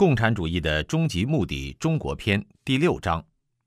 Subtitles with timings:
[0.00, 3.22] 共产主义的终极目的中国篇第六章：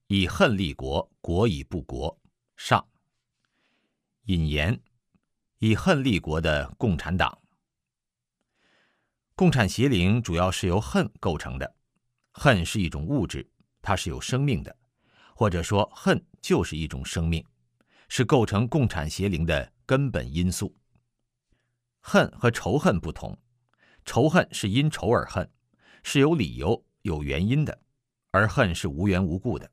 [0.07, 2.19] 以恨立国，国以不国。
[2.57, 2.83] 上。
[4.23, 4.81] 引言：
[5.59, 7.37] 以恨立国的共产党。
[9.35, 11.75] 共产邪灵主要是由恨构成的。
[12.31, 13.47] 恨是一种物质，
[13.83, 14.75] 它是有生命的，
[15.35, 17.45] 或者说恨就是一种生命，
[18.09, 20.75] 是构成共产邪灵的根本因素。
[21.99, 23.37] 恨和仇恨不同，
[24.03, 25.47] 仇恨是因仇而恨。
[26.03, 27.79] 是有理由、有原因的，
[28.31, 29.71] 而恨是无缘无故的。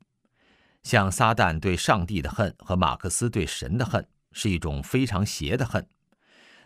[0.83, 5.87] 像撒旦对上帝的恨和马克思对神的恨，是一种非常邪的恨，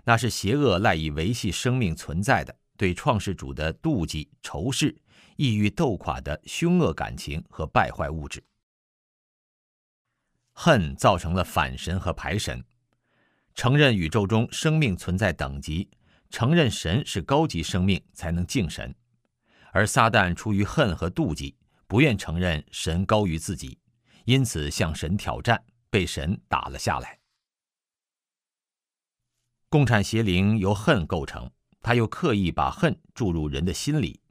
[0.05, 4.95] 那是邪恶赖以维系生命存在的，对创世主的妒忌、仇视、
[5.35, 8.41] 意欲斗垮的凶恶感情和败坏物质。
[10.53, 12.63] 恨造成了反神和排神，
[13.53, 15.89] 承认宇宙中生命存在等级，
[16.29, 18.95] 承认神是高级生命，才能敬神。
[19.75, 21.53] 而撒旦出于恨和妒忌，
[21.85, 23.77] 不愿承认神高于自己，
[24.23, 27.19] 因此向神挑战，被神打了下来。
[29.67, 34.21] 共产邪灵由恨构成，他又刻意把恨注入人的心里，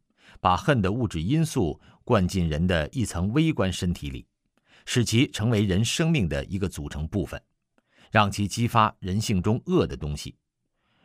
[0.41, 4.27] 把恨的物质因素灌进人的一层微观身体里，
[4.87, 7.39] 使其成为人生命的一个组成部分，
[8.11, 10.39] 让其激发人性中恶的东西，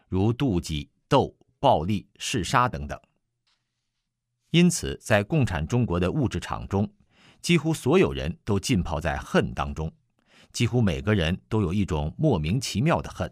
[0.08, 2.98] 如妒忌、斗、暴力、嗜杀等等。
[4.52, 6.92] 因此，在共产中国的物质场中，
[7.42, 9.92] 几乎所有人都浸泡在恨当中，
[10.52, 13.32] 几乎每个人都有一种莫名其妙的恨。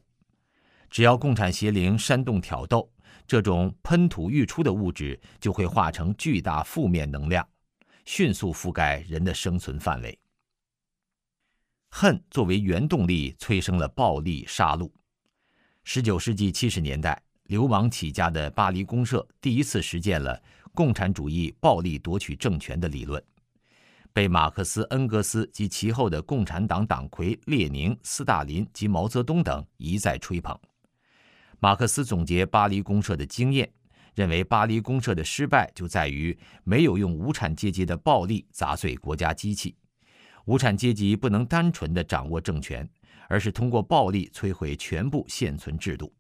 [0.90, 2.92] 只要共产邪灵煽动挑逗，
[3.28, 7.48] 这种喷吐欲出的物质就会化成巨大负面能量，
[8.06, 10.18] 迅速覆盖人的生存范围。
[11.90, 14.92] 恨作为原动力，催生了暴力杀戮。
[15.84, 20.42] 十九世纪七十年代，流氓起家的巴黎公社第一次实践了。
[20.78, 23.20] 共产主义暴力夺取政权的理论，
[24.14, 30.56] 被马克思、恩格斯及其后的共产党党魁列宁、斯大林及毛泽东等一再吹捧。
[31.60, 33.68] 马克思总结巴黎公社的经验，
[34.14, 39.76] 认为巴黎公社的失败就在于没有用无产阶级的暴力砸碎国家机器。
[40.46, 42.88] 无产阶级不能单纯的掌握政权，
[43.28, 46.14] 而是通过暴力摧毁全部现存制度。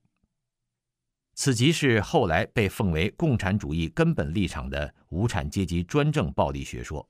[1.40, 7.08] 此即是后来被奉为共产主义根本立场的无产阶级专政暴力学说。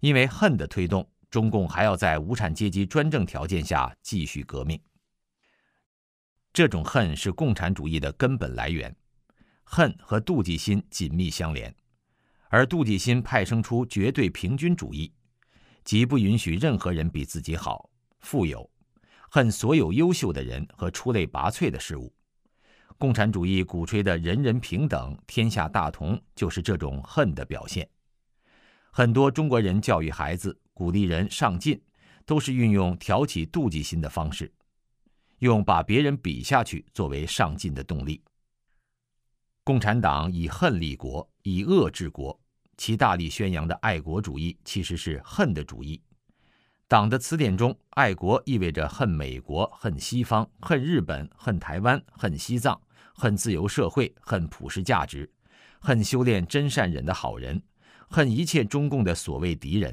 [0.00, 4.78] 因为恨的推动，中共还要在无产阶级专政条件下继续革命。
[6.52, 8.94] 这种恨是共产主义的根本来源，
[9.64, 11.74] 恨和妒忌心紧密相连，
[12.50, 15.10] 而妒忌心派生出绝对平均主义，
[15.84, 17.88] 即不允许任何人比自己好、
[18.20, 18.70] 富有，
[19.30, 22.14] 恨所有优秀的人和出类拔萃的事物。
[22.98, 27.86] 共产主义鼓吹的人人平等、天下大同，就是这种恨的表现。
[28.90, 31.78] 很多中国人教育孩子、鼓励人上进，
[32.24, 34.50] 都是运用挑起妒忌心的方式，
[35.40, 38.22] 用把别人比下去作为上进的动力。
[39.62, 42.40] 共产党以恨立国，以恶治国，
[42.78, 46.00] 其大力宣扬的爱国主义其实是恨的主义。
[46.88, 52.80] 党的词典中，爱国意味着恨美国、恨西方、恨日本、恨台湾、恨西藏。
[53.18, 55.28] 恨自由社会，恨普世价值，
[55.80, 57.62] 恨修炼真善忍的好人，
[58.08, 59.90] 恨一切中共的所谓敌人；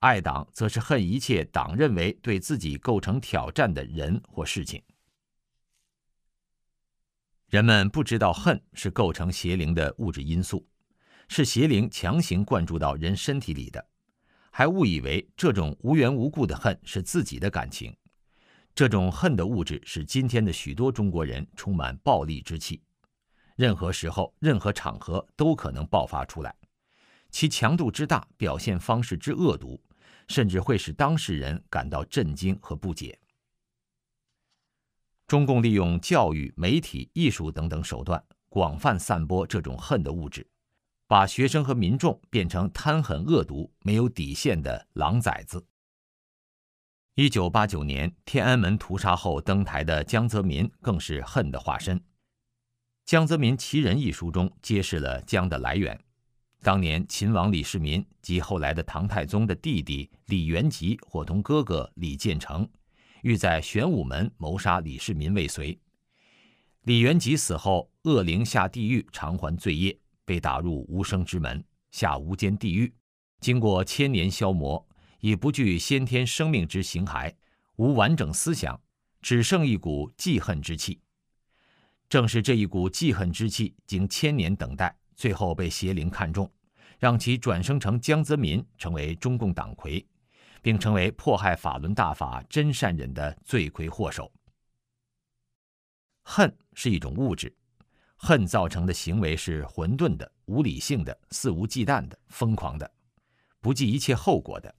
[0.00, 4.82] 爱党则是恨一切党认为对自己构成挑战的人或事情。
[7.48, 10.66] 人们不知道恨是构成邪灵的物质因素，
[11.28, 13.82] 是邪灵强行灌注到人身体里的，
[14.50, 17.96] 还误以为这种无缘无故的恨是自己的感情。
[18.74, 22.82] 这种恨的物质使今天的许多中国人充满暴力之气，
[23.54, 26.52] 任何时候、任何场合都可能爆发出来，
[27.30, 29.80] 其强度之大、表现方式之恶毒，
[30.26, 33.16] 甚至会使当事人感到震惊和不解。
[35.28, 40.44] 中共利用教育、媒体、艺术等等手段，广泛散播这种恨的物质，
[41.06, 45.64] 把学生和民众变成贪狠恶毒、没有底线的狼崽子。
[47.16, 51.96] 一九八九年天安门屠杀后登台的江泽民更是恨的化身。
[53.04, 55.96] 《江泽民其人》一书中揭示了江的来源：
[56.60, 62.68] 当年秦王李世民及后来的唐太宗的弟弟李元吉伙同哥哥李建成，
[63.22, 65.78] 欲在玄武门谋杀李世民未遂。
[66.82, 72.92] 李元吉死后，恶灵下地狱偿还罪业，被打入无声之门，下无间地狱，
[73.38, 74.84] 经过千年消磨。
[75.24, 77.32] 已不具先天生命之形骸，
[77.76, 78.78] 无完整思想，
[79.22, 81.00] 只剩一股记恨之气。
[82.10, 86.52] 正是这一股记恨之气，经千年等待，最后被邪灵看中，
[86.98, 90.06] 让其转生成江泽民，成为中共党魁，
[90.60, 94.30] 并成为迫害法轮大法真善忍的罪魁祸首。
[96.20, 97.50] 恨是一种物质，
[98.16, 102.92] 恨造成的行为是混沌的、无理性的、肆无忌惮的、疯狂的、
[103.62, 104.74] 不计一切后果的。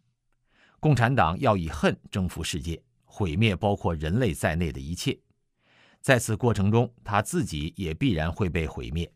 [0.79, 5.17] 共产党要以恨征服世界，毁灭包括人类在内的一切。
[6.01, 9.11] 在此过程中，他自己也必然会被毁灭。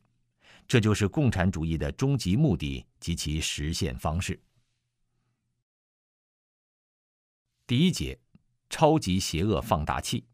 [0.68, 4.40] 这就是共产主义的终极目的及其实现方式。
[7.68, 8.20] 第一节，
[8.70, 10.26] 超级邪恶放大器。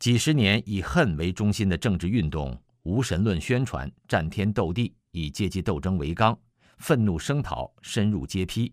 [0.00, 6.36] 几十年以恨为中心的政治运动，无神论宣传，战天斗地，以阶级斗争为纲，
[6.78, 8.72] 愤怒声讨，深入揭批。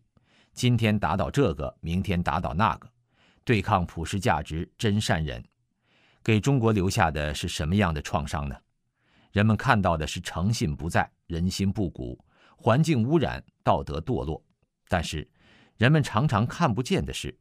[0.54, 2.90] 今天打倒这个，明天打倒那个，
[3.44, 5.44] 对抗普世价值真善人。
[6.24, 8.56] 给中国留下的是什么样的创伤呢？
[9.32, 12.24] 人们看到的是诚信不在，人心不古，
[12.58, 14.44] 环境污染，道德堕落。
[14.88, 15.28] 但是，
[15.78, 17.36] 人们常常看不见的是，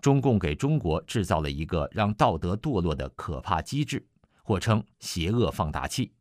[0.00, 4.06] 中共给中国制造了一个让道德堕落的可怕机制，
[4.44, 6.12] 或称邪恶放大器，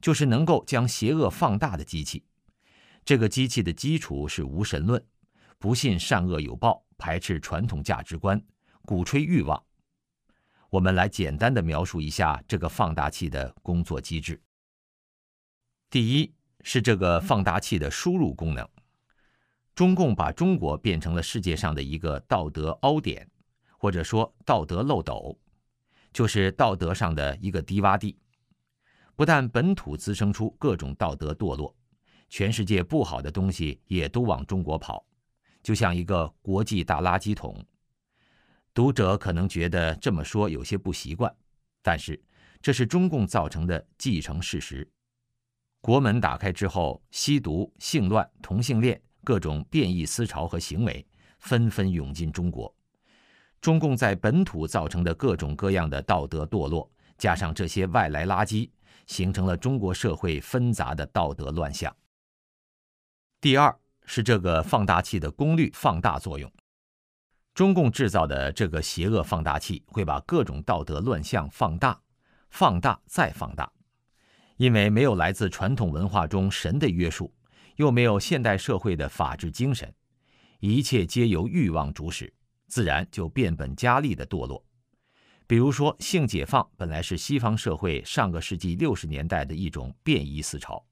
[0.00, 2.24] 就是能够将邪恶放大的机器。
[3.04, 5.04] 这个机器的基础是无神论，
[5.60, 8.42] 不信善恶有报，排斥传统价值观，
[8.86, 9.62] 鼓吹欲望。
[10.70, 14.40] 我们来简单的描述一下这个放大器的工作机制。
[15.90, 18.66] 第一是这个放大器的输入功能。
[19.74, 23.30] 中共把中国变成了世界上的一个道德凹点，
[23.76, 25.38] 或者说道德漏斗，
[26.10, 28.18] 就是道德上的一个低洼地。
[29.14, 31.76] 不但本土滋生出各种道德堕落，
[32.30, 35.04] 全世界不好的东西也都往中国跑，
[35.62, 37.64] 就像一个国际大垃圾桶。
[38.72, 41.34] 读者可能觉得这么说有些不习惯，
[41.82, 42.20] 但是
[42.62, 44.88] 这是中共造成的既成事实。
[45.80, 51.06] 国门打开之后，吸毒、性乱、同性恋各种变异思潮和行为
[51.38, 52.72] 纷纷涌进中国。
[53.60, 58.70] 中共在本土造成的各种各样的道德堕落，加上这些外来垃圾，
[59.06, 61.94] 形成了中国社会纷杂的道德乱象。
[63.40, 63.79] 第二
[64.12, 66.52] 是这个放大器的功率放大作用。
[67.54, 71.96] 中共制造的这个邪恶放大器会把各种道德乱象放大、
[72.50, 73.70] 放大再放大，
[74.56, 77.32] 因为没有来自传统文化中神的约束，
[77.76, 79.94] 又没有现代社会的法治精神，
[80.58, 82.34] 一切皆由欲望主使，
[82.66, 84.64] 自然就变本加厉的堕落。
[85.46, 90.84] 比如说，性解放本来是西方社会上个世纪六十年代的一种变异思潮，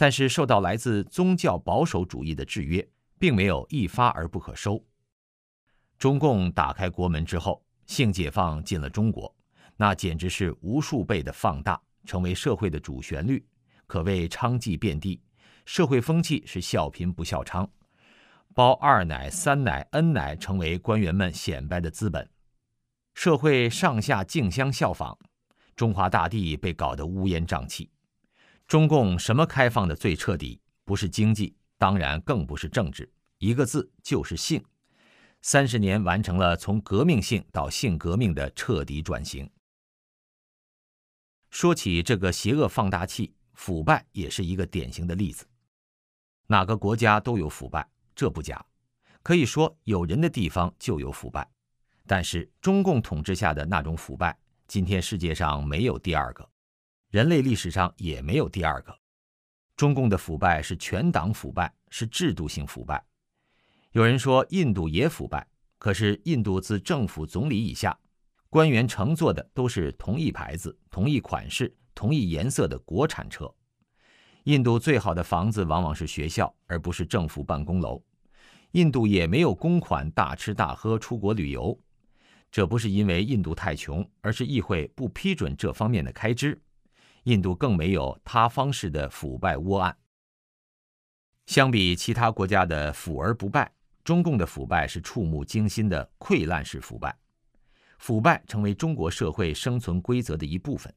[0.00, 4.80] 但是受到来自宗教保守主义的制约，并没有一发而不可收。
[5.98, 9.34] 中共打开国门之后，性解放进了中国，
[9.76, 13.44] 那简直是无数倍的放大，成为社会的主旋律，
[13.88, 15.20] 可谓娼妓遍地。
[15.64, 17.68] 社会风气是笑贫不笑娼，
[18.54, 22.30] 包二奶、三奶、N 奶成为官员们显摆的资本，
[23.14, 25.18] 社会上下竞相效仿，
[25.74, 27.90] 中华大地被搞得乌烟瘴气。
[28.68, 30.60] 中共什么开放的最彻底？
[30.84, 34.62] 不是经济，当然更不是政治，一个字就是性。
[35.40, 39.48] 三十年完成了从革命性到性革命的彻底转型。
[41.48, 45.46] 说起这个邪恶放大器，腐败也是一个典型的例子。
[46.46, 48.62] 哪个国家都有腐败，这不假。
[49.22, 51.50] 可以说有人的地方就有腐败。
[52.06, 56.46] 但是中共统治下的那种腐败，今天世界上没有第二个，
[57.10, 58.94] 人类历史上也没有第二个。
[59.76, 63.02] 中共的腐败是全党腐败，是制度性腐败。
[63.92, 65.46] 有人说印度也腐败，
[65.78, 67.98] 可是印度自政府总理以下，
[68.50, 73.50] 官员乘坐的都是同一牌子、同一款式、同一颜色的国产车。
[74.44, 78.02] 印度最好的房子往往是学校，而不是政府办公楼。
[78.72, 81.78] 印度也没有公款大吃大喝出国旅游，
[82.50, 86.60] 这不是因为印度太穷，而是议会不批准这方面的开支。
[87.24, 89.96] 印度更没有塌方式的腐败窝案。
[91.46, 93.72] 相比其他国家的腐而不败。
[94.04, 97.14] 中共的腐败是触目惊心的溃烂式腐败，
[97.98, 100.94] 腐败成为中国社会生存规则的一部分，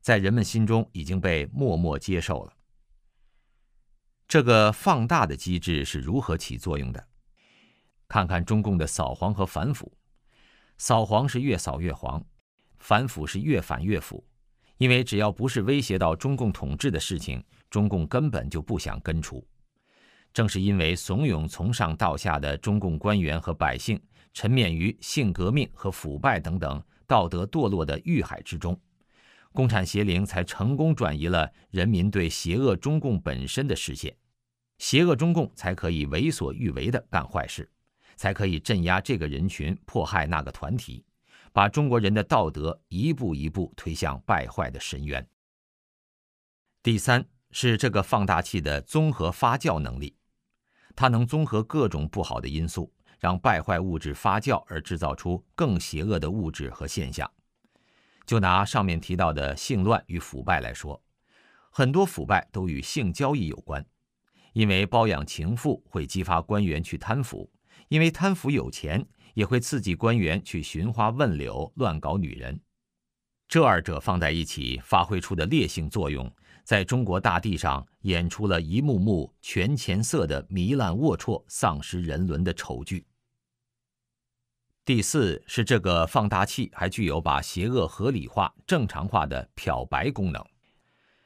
[0.00, 2.54] 在人们心中已经被默默接受了。
[4.26, 7.06] 这个放大的机制是如何起作用的？
[8.08, 9.92] 看看中共的扫黄和反腐，
[10.78, 12.24] 扫黄是越扫越黄，
[12.78, 14.26] 反腐是越反越腐，
[14.78, 19.46] 因为只要不是威胁到中共统治的事情，中共根本就不想根除。
[20.32, 24.00] 正是因为怂恿从上到下的中共官员和百姓
[24.32, 28.76] 沉湎于性革命和腐败等等道德堕落的欲海之中，
[29.52, 34.12] 共产邪灵才成功转移了人民对邪恶中共本身的视线，
[34.78, 37.70] 邪恶中共才可以为所欲为的干坏事，
[38.16, 41.04] 才可以镇压这个人群，迫害那个团体，
[41.54, 45.24] 把中国人的道德一步一步推向败坏的深渊。
[46.82, 50.16] 第三是这个放大器的综合发酵能力，
[50.96, 57.30] 它能综合各种不好的因素，让败坏物质发酵而制造出更邪恶的物质和现象。
[58.26, 61.00] 就拿上面提到的性乱与腐败来说，
[61.70, 63.86] 很多腐败都与性交易有关，
[64.54, 67.48] 因为包养情妇会激发官员去贪腐，
[67.86, 72.58] 因为贪腐有钱也会刺激官员去寻花问柳、乱搞女人。
[73.46, 76.32] 这二者放在一起，发挥出的烈性作用，
[76.64, 83.04] 在中国大地上演出了一幕幕权钱色的糜烂龌龊、丧失人伦的丑剧。
[84.86, 90.44] 第四是这个放大器还具有把邪恶合理化、正常化的漂白功能。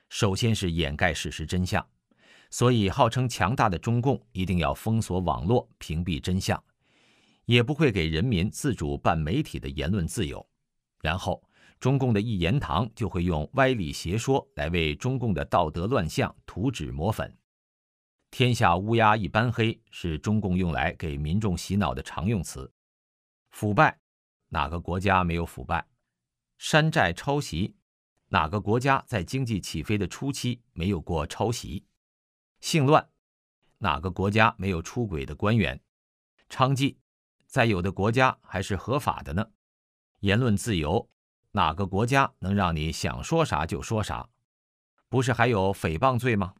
[0.09, 1.85] 首先是掩盖事实真相，
[2.51, 6.63] 所以号称强大的中共一定要封锁网络、屏蔽真相，
[7.49, 10.47] 也不会给人民自主办媒体的言论自由。
[11.01, 11.43] 然后，
[11.81, 17.35] 中共的一言堂就会用歪理邪说来为中共的道德乱象涂脂抹粉。
[18.31, 22.71] 天下乌鸦一般黑是中共用来给民众洗脑的常用词。
[23.49, 23.99] 腐败，
[24.49, 25.87] 哪个国家没有腐败？
[26.59, 27.75] 山寨抄袭，
[28.29, 31.87] 哪个国家在经济起飞的初期没有过抄袭？
[32.61, 33.09] 性乱，
[33.79, 35.81] 哪个国家没有出轨的官员？
[36.51, 36.97] 娼妓，
[37.49, 39.45] 在有的国家还是合法的呢。
[40.21, 41.09] 言论自由，
[41.53, 44.29] 哪个国家能让你想说啥就说啥？
[45.09, 46.55] 不是还有诽谤罪吗？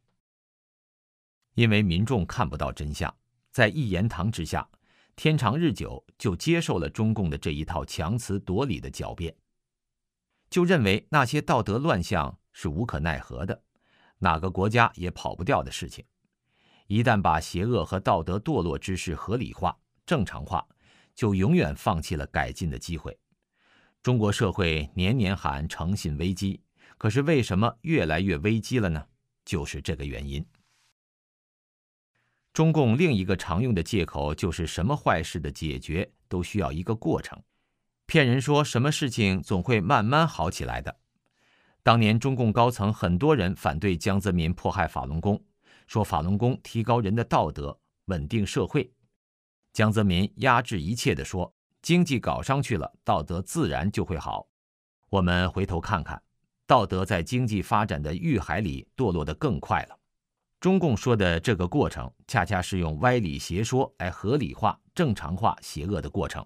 [1.55, 3.15] 因为民众看不到真相，
[3.51, 4.69] 在一言堂之下。
[5.15, 9.35] 天长日久，就接受了中共的这一套强词夺理的狡辩，
[10.49, 13.61] 就认为那些道德乱象是无可奈何的，
[14.19, 16.05] 哪个国家也跑不掉的事情。
[16.87, 19.77] 一旦把邪恶和道德堕落之事合理化、
[20.07, 20.65] 正常化，
[21.19, 23.19] 就永远放弃了改进的机会。
[24.05, 26.61] 中国社会年年喊诚信危机，
[26.97, 29.05] 可是为什么越来越危机了呢？
[29.45, 30.47] 就是这个原因。
[32.53, 37.37] 中共另一个常用的借口就是什么坏事的解决都需要一个过程，
[38.07, 41.01] 骗人说什么事情总会慢慢好起来的。
[41.83, 45.43] 当年中共高层很多人反对江泽民迫害法轮功，
[45.89, 48.89] 说法轮功提高人的道德，稳定社会。
[49.73, 54.49] 江泽民压制一切地说，经济搞上去了，道德自然就会好。
[55.09, 56.21] 我们回头看看，
[56.67, 59.99] 道德在经济发展的欲海里堕落得更快了。
[60.61, 66.45] 中共说的这个过程，恰恰是用歪理邪说来合理化、正常化邪恶的过程，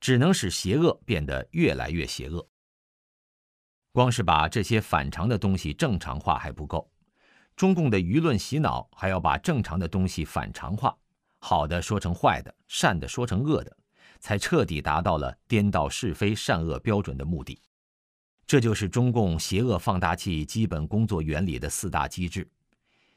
[0.00, 2.46] 只能使邪恶变得越来越邪恶。
[3.90, 6.88] 光是把这些反常的东西正常化还不够，
[7.56, 10.94] 中共的舆论洗脑还要把正常的东西反常化，
[11.38, 13.76] 好的说成坏的，善的说成恶的，
[14.20, 17.60] 才彻底达到了颠倒是非善恶标准的目的。
[18.46, 22.48] 这就是中共邪恶放大器基本工作原理的四大机制。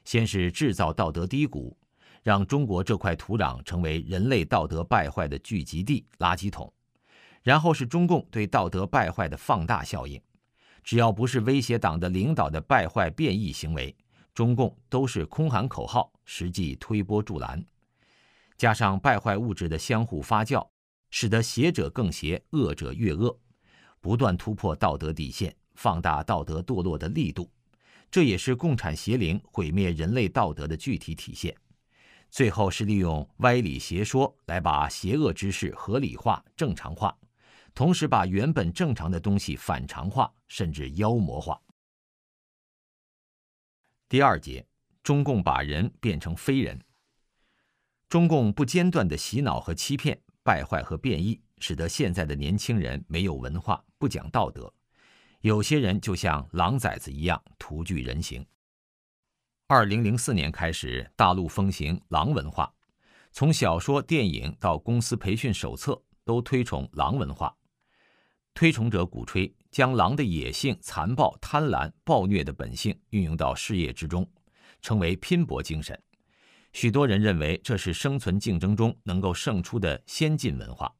[0.04, 1.76] 先是制造道德低谷，
[2.22, 6.70] 让中国这块土壤成为人类道德败坏的聚集地、垃圾桶；
[7.42, 10.20] 然后是中共对道德败坏的放大效应，
[10.82, 13.96] 只要不是威胁党的领导的败坏变异行为，
[14.34, 17.64] 中共都是空喊口号，实际推波助澜。
[18.56, 20.68] 加上败坏物质的相互发酵，
[21.10, 23.38] 使得邪者更邪，恶者越恶，
[24.00, 27.50] 不断突破道德底线，放大道德堕落的力度。
[28.10, 31.56] 这也是共产邪灵毁灭人类道德的具体体现。
[32.30, 37.16] 最后是利用歪理邪说来把邪恶之事合理化、正常化，
[37.74, 41.60] 同时把原本正常的东西反常化，甚至妖魔化。
[44.08, 44.66] 第二节，
[45.02, 46.78] 中共把人变成非人。
[48.12, 54.70] 中共不间断的洗脑和欺骗、败坏和变异，使得现在的年轻人没有文化、不讲道德。
[55.40, 58.44] 有些人就像狼崽子一样徒具人形。
[59.66, 62.70] 二零零四年开始，大陆风行狼文化，
[63.30, 67.56] 从小说、电影到公司培训手册，都推崇狼文化。
[68.52, 74.30] 推崇者鼓吹将狼的野性、残暴、贪婪、暴虐的本性运用到事业之中，
[74.82, 75.98] 成为拼搏精神。
[76.72, 80.92] 许多人认为这是生存竞争中能够胜出的先进文化。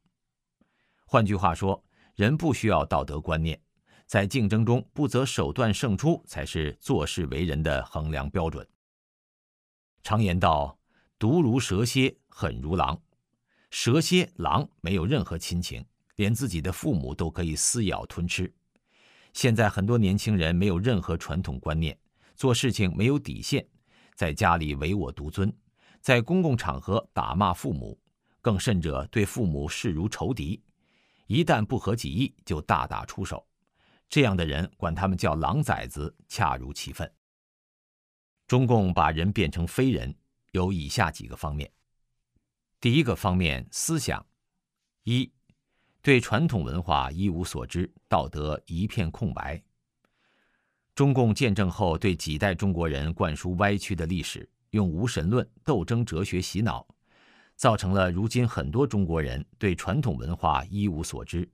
[1.05, 1.83] 换句话说，
[2.15, 3.59] 人不需要道德观念。
[4.05, 8.67] 在竞争中不择手段胜出，才是做事为人的衡量标准。
[10.03, 10.77] 常言道
[11.17, 13.01] ：“毒如蛇蝎，狠如狼。”
[13.71, 15.83] 蛇蝎、狼没有任何亲情，
[16.17, 18.53] 连自己的父母都可以撕咬吞吃。
[19.31, 21.97] 现在很多年轻人没有任何传统观念，
[22.35, 23.65] 做事情没有底线，
[24.13, 25.51] 在家里唯我独尊，
[26.03, 27.97] 在公共场合打骂父母，
[28.41, 30.61] 更甚者对父母视如仇敌，
[31.27, 33.47] 一旦不合己意就大打出手。
[34.09, 37.09] 这样的人管他们叫狼崽子，恰如其分。
[38.47, 40.13] 中共把人变成非人，
[40.51, 41.71] 有以下几个方面。
[42.81, 44.23] 第一个方面，思想：
[45.03, 45.31] 一。
[46.01, 49.63] 对传统文化一无所知，道德一片空白。
[50.93, 56.85] 中共建政后，对几代中国人灌输歪曲的历史，用无神论、斗争哲学洗脑，
[57.55, 61.47] 造成了如今很多中国人对传统文化一无所知，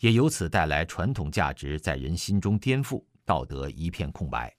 [0.00, 4.54] 也由此带来传统价值在人心中颠覆，道德一片空白。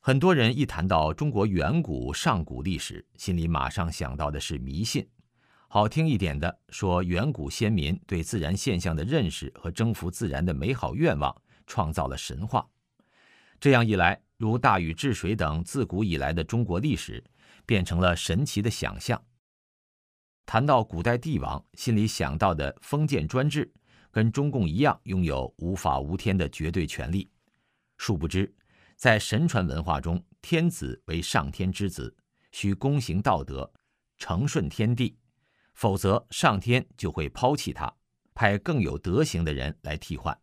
[0.00, 5.08] 很多人一谈到中国远古上古历史，心里马上想到的是迷信。
[5.68, 11.32] 好听一点的说，远古先民对自然现象的认识和征服自然的美好愿望，
[11.68, 12.66] 创造了神话。
[13.60, 17.22] 这样一来，如大禹治水等自古以来的中国历史，
[17.66, 19.20] 变成了神奇的想象。
[20.46, 23.70] 谈到古代帝王，心里想到的封建专制，
[24.12, 27.28] 跟中共一样，拥有无法无天的绝对权力。
[27.96, 28.54] 殊不知，
[28.94, 32.16] 在神传文化中，天子为上天之子，
[32.52, 33.70] 需躬行道德，
[34.18, 35.18] 承顺天地。
[35.74, 37.92] 否则，上天就会抛弃他，
[38.34, 40.36] 派更有德行的人来替换。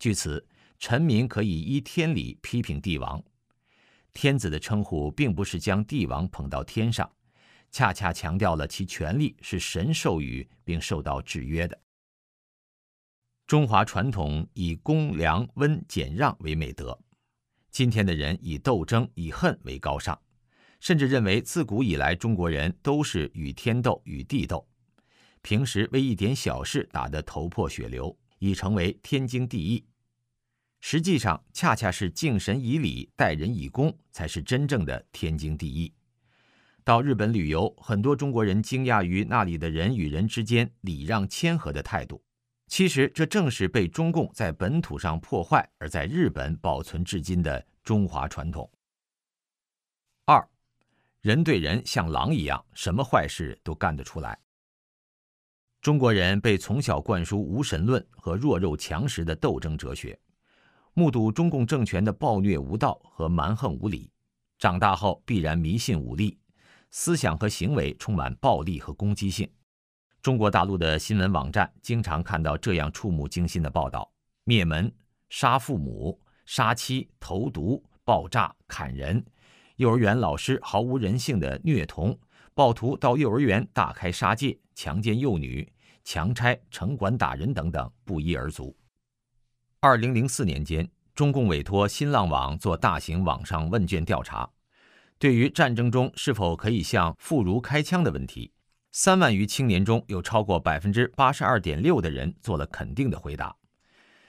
[0.00, 0.44] 据此，
[0.80, 3.22] 臣民可以依天理批评帝王。
[4.14, 7.08] 天子的称呼并不是将帝王捧到天上，
[7.70, 11.78] 恰恰强调了其权力是神授予并受到制约的。
[13.46, 16.98] 中华传统以公良、温、俭、让为美德，
[17.70, 20.18] 今天的人以斗争、以恨为高尚。
[20.80, 24.66] 甚至认为，自古以来中国人都是与天斗、与地斗，
[25.42, 29.84] 平时为一点小事打得头破血流，已成为天经地义。
[30.80, 35.92] 实际上，恰恰是敬神以礼、待人以恭，才是真正的天经地义。
[36.82, 42.22] 到日本旅游，很多中国人惊讶于那里的人与人之间礼让谦和的态度。
[42.66, 48.70] 其实，这正是被中共在本土上破坏，而在日本保存至今的中华传统。
[50.24, 50.46] 二。
[51.20, 54.38] 人对人像狼一样，什么坏事都干得出来。
[55.82, 60.18] 中国人被从小灌输无神论和弱肉强食的斗争哲学，
[61.00, 64.10] 目睹中共政权的暴虐无道和蛮横无理，
[64.58, 66.36] 长大后必然迷信武力，
[66.90, 69.50] 思想和行为充满暴力和攻击性。
[70.20, 74.12] 中国大陆的新闻网站经常看到这样触目惊心的报道：
[74.44, 74.92] 灭门、
[75.30, 79.24] 杀父母、杀妻、投毒、爆炸、砍人。
[79.76, 82.14] 幼儿园老师毫无人性的虐童，
[82.52, 85.66] 暴徒到幼儿园大开杀戒，强奸幼女，
[86.04, 88.76] 强拆城管打人等等，不一而足。
[89.82, 94.50] 二零零四年间，中共委托新浪网做大型网上问卷调查，
[95.18, 98.52] 对于战争中是否可以向妇孺开枪的问题，
[98.92, 103.56] 三万余青年中有超过百分之八十二点六的人做了肯定的回答。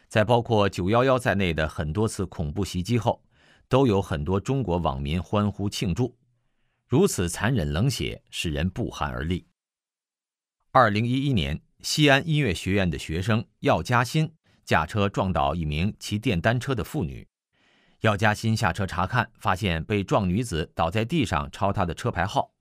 [0.08, 3.22] 在包括九幺幺在内的很多次恐怖袭击后。
[3.68, 6.18] 都有很多中国网民欢呼庆祝，
[6.90, 9.48] 如此残忍冷血，使人不寒而栗。
[10.72, 14.34] 二零一一年，西安音乐学院的学生药家鑫
[14.64, 17.28] 驾车撞倒一名骑电单车的妇女，
[18.02, 22.52] 药家鑫下车查看，发现被撞女子倒在地上，抄她的车牌号。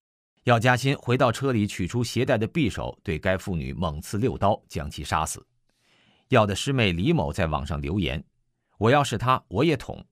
[0.45, 5.47] 药家鑫回到车里，取出携带的匕首，对该妇女猛刺六刀，将其杀死。
[6.29, 8.25] 药的师妹李某在网上留言
[8.79, 10.05] ：“我要是他，我也捅。”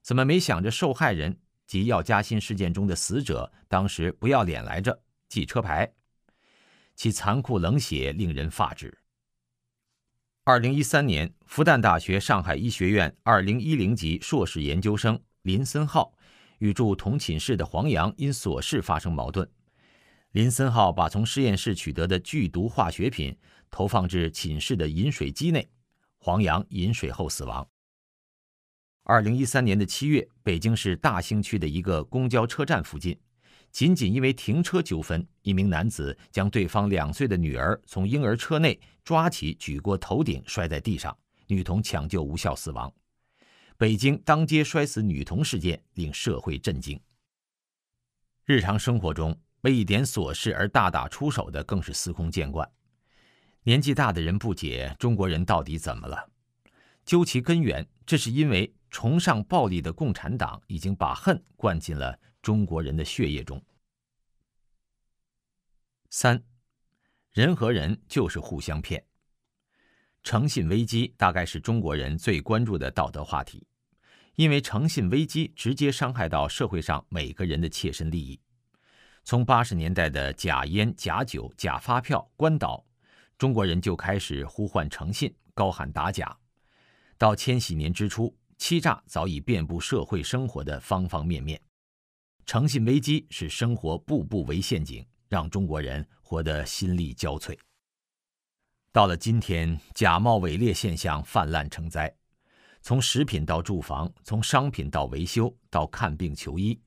[0.00, 4.98] 怎么没想着受害人及药家鑫事件中的死者当时不要脸来着？
[5.28, 5.92] 记车牌，
[6.94, 8.96] 其残酷冷血令人发指。
[10.48, 16.10] 二零一三年，复旦大学上海医学院二零一零级硕士研究生林森浩
[16.60, 19.46] 与住同寝室的黄洋因琐事发生矛盾，
[20.30, 23.36] 林森浩把从实验室取得的剧毒化学品
[23.70, 25.68] 投放至寝室的饮水机内，
[26.16, 27.68] 黄洋饮水后死亡。
[29.02, 33.20] 二零一三年的七月，北京市大兴区的一个公交车站附近，
[33.70, 42.92] 仅仅因为停车纠纷，一名男子将对方两岁的女儿从婴儿车内抓起，举过头顶，摔在地上，女童抢救无效死亡。
[43.76, 47.00] 北京当街摔死女童事件令社会震惊。
[48.44, 52.68] 日常生活中，为一点琐事而大打出手的更是司空见惯。
[53.62, 56.28] 年纪大的人不解中国人到底怎么了，
[57.04, 58.72] 究其根源，这是因为。
[58.90, 63.62] 崇尚暴力的共产党已经把恨灌进了中国人的血液中。
[66.08, 66.42] 三，
[67.30, 69.04] 人和人就是互相骗。
[70.22, 73.66] 诚信危机大概是中国人最关注的道德话题，
[74.36, 78.40] 因为诚信危机直接伤害到社会上每个人的切身利益。
[79.24, 82.82] 从八十年代的假烟、假酒、假发票、关岛，
[83.36, 86.34] 中国人就开始呼唤诚信，高喊打假。
[87.18, 91.60] 到千禧年之初，欺诈早已遍布社会生活的方方面面。
[92.48, 97.54] 诚信危机使生活步步为陷阱，让中国人活得心力交瘁。
[98.90, 102.10] 到了今天，假冒伪劣现象泛滥成灾，
[102.80, 106.80] 从食品到住房，从商品到维修，到看病求医，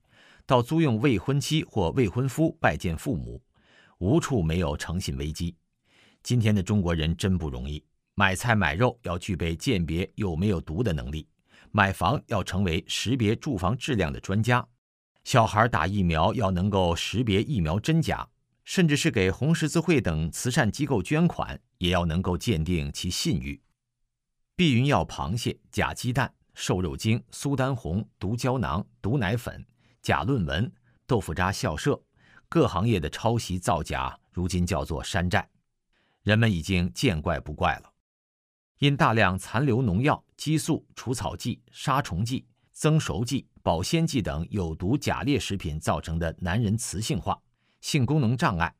[0.46, 3.40] 到租用未婚妻或未婚夫拜见父母，
[3.98, 5.54] 无处没有诚信危机。
[6.24, 7.80] 今天的中国人真不容易，
[8.16, 11.28] 买菜买肉要具备鉴别有没有毒的能力，
[11.70, 14.66] 买房要成为识别住房质量的专家，
[15.24, 18.28] 小孩打疫苗要能够识别疫苗真假。
[18.64, 23.60] 甚至是给红十字会等慈善机构捐款，也要能够鉴定其信誉。
[24.54, 29.66] 避孕药螃蟹、假鸡蛋、瘦肉精、苏丹红、毒胶囊、毒奶粉、
[30.00, 30.72] 假论文、
[31.08, 32.00] 豆腐渣校舍，
[32.48, 35.50] 各行业的抄袭造假，如今叫做山寨，
[36.22, 37.92] 人们已经见怪不怪了。
[38.78, 47.40] 因大量残留农药、激素、除草剂、杀虫剂、增熟剂、保鲜剂等有毒假劣食品造成的男人雌性化。
[47.80, 48.72] 性功能障碍、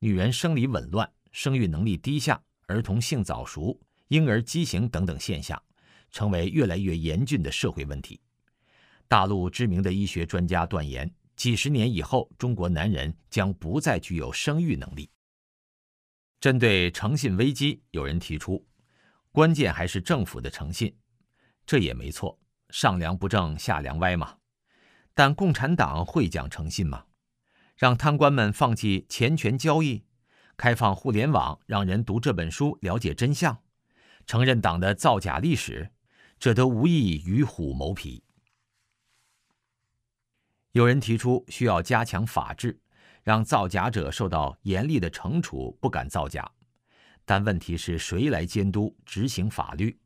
[0.00, 5.62] 女人生理紊乱、生育能力低下、儿童性早熟、婴儿畸形等等现象，
[6.10, 8.20] 成为越来越严峻的社会问题。
[9.06, 15.08] 大陆知名的医学专家断言，几十年以后，中国男人将不再具有生育能力。
[16.40, 18.66] 针对诚信危机，有人提出，
[19.30, 20.92] 关键还是政府的诚信，
[21.64, 22.36] 这也没错，
[22.70, 24.36] 上梁不正下梁歪嘛。
[25.14, 27.06] 但共产党会讲诚信吗？
[27.76, 30.04] 让贪官们放弃钱权交易，
[30.56, 33.62] 开放互联网，让人读这本书了解真相，
[34.26, 35.90] 承认党的造假历史，
[36.38, 38.24] 这都无异于虎谋皮。
[40.72, 42.80] 有人提出需要加强法治，
[43.22, 46.48] 让造假者受到严厉的惩处，不敢造假。
[47.24, 49.98] 但问题是谁来监督执行法律？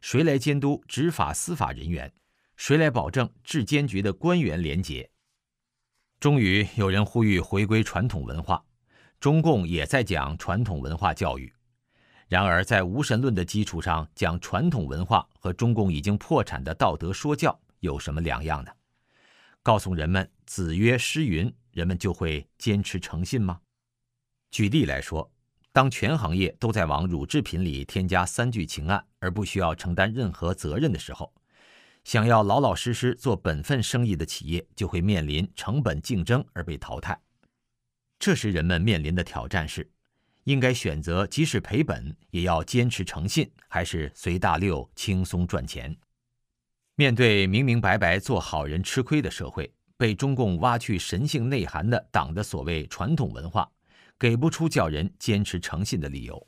[0.00, 2.12] 谁来监督执法司法人员？
[2.56, 5.10] 谁来保证质监局的官员廉洁？
[6.18, 8.62] 终于有人呼吁回归传统文化，
[9.18, 11.52] 中共也在讲传统文化教育。
[12.28, 18.70] 然而，在无神论的基础上讲传统文化，和中共已经破产的道德说教有什么两样呢？
[19.62, 23.60] 告诉人们“子曰诗云”，人们就会坚持诚信吗？
[24.50, 25.30] 举例来说，
[25.72, 31.32] 当全行业都在往乳制品里添加三聚氰胺，而不需要承担任何责任的时候。
[32.02, 37.20] 想要老老实实做本分生意的企业，就会面临成本竞争而被淘汰。
[38.18, 39.88] 这时，人们面临的挑战是：
[40.44, 45.94] 应该选择即使赔本也要坚持诚信，还是随大流轻松赚钱？
[46.96, 53.70] 面对明明白白做好人吃亏的社会，被中共挖去神性内涵的党的所谓传统文化，
[54.20, 56.46] 给不出叫人坚持诚信的理由。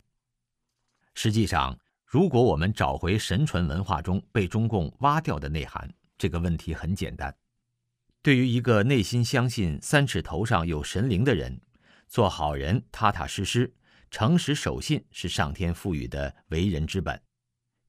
[1.14, 7.34] 实际上，如果我们找回神传文化中被中共挖掉的内涵，这个问题很简单。
[8.20, 11.58] 对于一个内心相信三尺头上有神灵的人，
[12.08, 13.74] 做好人、踏踏实实、
[14.10, 17.18] 诚实守信是上天赋予的为人之本。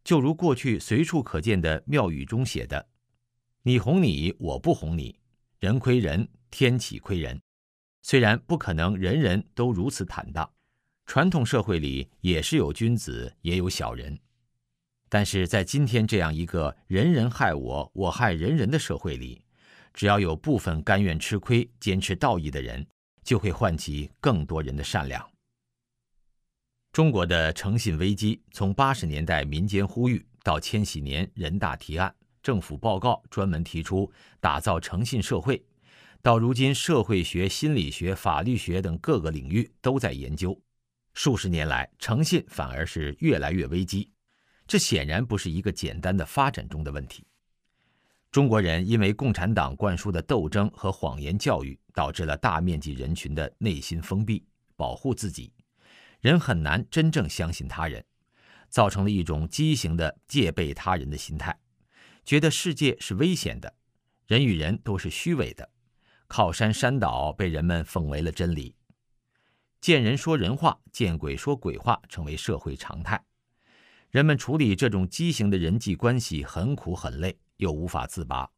[0.01, 2.87] 就如过去随处可见的庙宇中写的
[3.63, 5.19] ：“你哄你，我不哄你，
[5.59, 7.41] 人亏人，天岂亏人。”
[8.03, 10.47] 虽然不可能人人都如此坦荡。
[11.05, 14.17] 传统社会里也是有君子，也有小人，
[15.09, 19.43] 但是在今天这样一个人人害我，我害人人的社会里，
[19.93, 22.85] 只要有部分甘愿吃亏、坚持道义的人，
[23.23, 25.29] 就会唤起更多人的善良。
[26.93, 35.61] 中国的诚信危机，从八十年代民间呼吁，到千禧年人大提案、政府报告专门提出打造诚信社会，
[36.23, 40.57] 到如今社会学、心理学、法律学等各个领域都在研究。
[41.13, 44.09] 数十年来，诚信反而是越来越危机，
[44.65, 47.27] 这显然不是一个简单的发展中的问题。
[48.31, 54.45] 中国人因为共产党灌输的斗争和谎言教育，导致了大面积人群的内心封闭，
[54.77, 55.51] 保护自己，
[56.21, 58.01] 人很难真正相信他人，
[58.69, 61.59] 造成了一种畸形的戒备他人的心态，
[62.23, 63.75] 觉得世界是危险的，
[64.25, 65.69] 人与人都是虚伪的，
[66.35, 68.73] 靠山山倒被人们奉为了真理。
[69.79, 73.23] 见人说人话，见鬼说鬼话，成为社会常态。
[74.09, 78.49] 人们处理这种畸形的人际关系很苦很累，又无法自拔，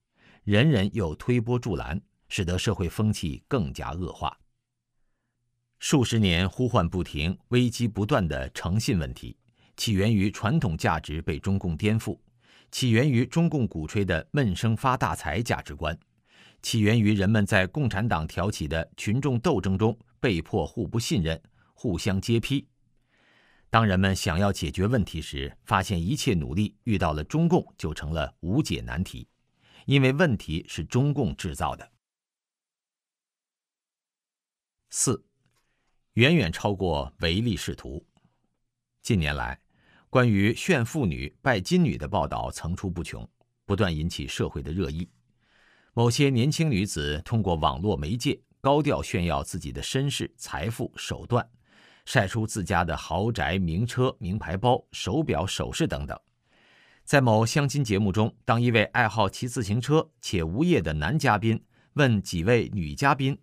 [0.45, 4.39] 人人又推波助澜，使得社会风气更加恶化。
[5.79, 9.35] 数十年呼唤不停、危机不断的诚信问题，
[9.75, 12.17] 起源于传统价值被中共颠覆，
[12.71, 15.99] 起源于中共鼓吹的闷声发大财价值观，
[16.65, 21.39] 起源于人们在共产党挑起的群众斗争中被迫互不信任、
[21.75, 22.67] 互相揭批。
[23.69, 29.28] 当人们想要解决问题时，发现一切努力遇到了中共就成了无解难题，
[29.86, 31.88] 因为问题是中共制造的。
[34.89, 35.23] 四，
[36.13, 38.04] 远远超过唯利是图。
[39.04, 39.62] 近年来，
[40.10, 43.30] 关于炫妇女、拜金女的报道层出不穷，
[43.65, 45.08] 不断引起社会的热议。
[45.97, 51.47] 某些年轻女子通过网络媒介高调炫耀自己的身世、财富、手段。
[52.03, 56.19] 晒出自家的豪宅、名车、名牌包、手表、首饰等等。
[57.05, 63.39] 在某相亲节目中，当一位爱好骑自行车且无业的男嘉宾问几位女嘉宾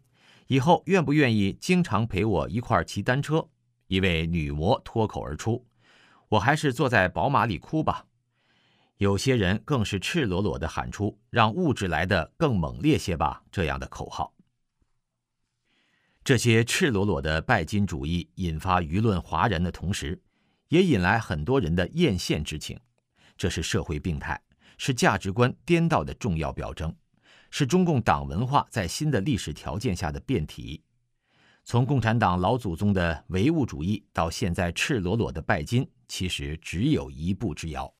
[0.46, 3.48] 以后愿不愿意经常陪我一块骑单车，
[3.86, 5.64] 一位女模脱口而出
[6.28, 8.04] ：“我还是坐在宝马里哭吧。”
[9.02, 14.32] 有些人更是赤裸裸地喊出“让物质来的更猛烈些吧”这样的口号。
[16.22, 20.22] 这些赤裸裸的拜金主义引发舆论哗然的同时，
[20.68, 22.78] 也引来很多人的艳羡之情。
[23.36, 24.40] 这是社会病态，
[24.78, 26.94] 是价值观颠倒的重要表征，
[27.50, 30.80] 是中共党文化在新的历史条件下的变体。
[31.64, 37.92] 从共产党老祖宗的唯物主义到现在赤裸裸的拜金，其实只有一步之遥。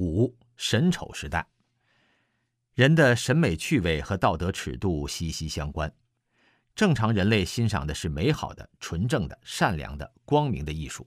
[0.00, 1.46] 五神丑时代。
[2.72, 5.94] 人的审美趣味和道德尺度息息相关。
[6.74, 11.06] 正常人类欣赏的是美好的、纯正的、善良的、光明的艺术。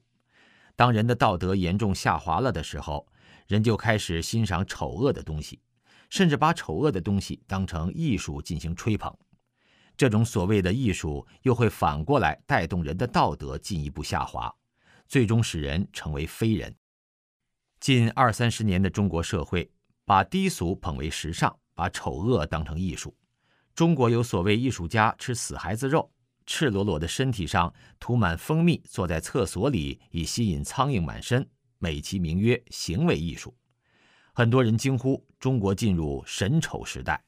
[0.76, 3.08] 当人的道德严重下滑了的时候，
[3.48, 5.60] 人就开始欣赏丑恶的东西，
[6.12, 9.12] 甚至把丑恶的东西当成艺术进行吹捧。
[9.98, 14.54] 这种所谓的艺术又会反过来带动人的道德进一步下滑，
[15.08, 16.76] 最终使人成为非人。
[17.84, 19.70] 近二三十年的中国社会
[20.06, 21.54] 把低俗捧为时尚。
[21.76, 23.14] 把丑恶当成艺术，
[23.76, 26.10] 中国有所谓艺术家吃死孩子肉，
[26.46, 31.46] 赤裸裸的身体上涂满蜂蜜，坐在厕所里以吸引苍蝇满身，
[31.80, 33.54] 美其名曰行为艺术。
[34.34, 37.22] 很多人惊呼：中国进入神丑时代。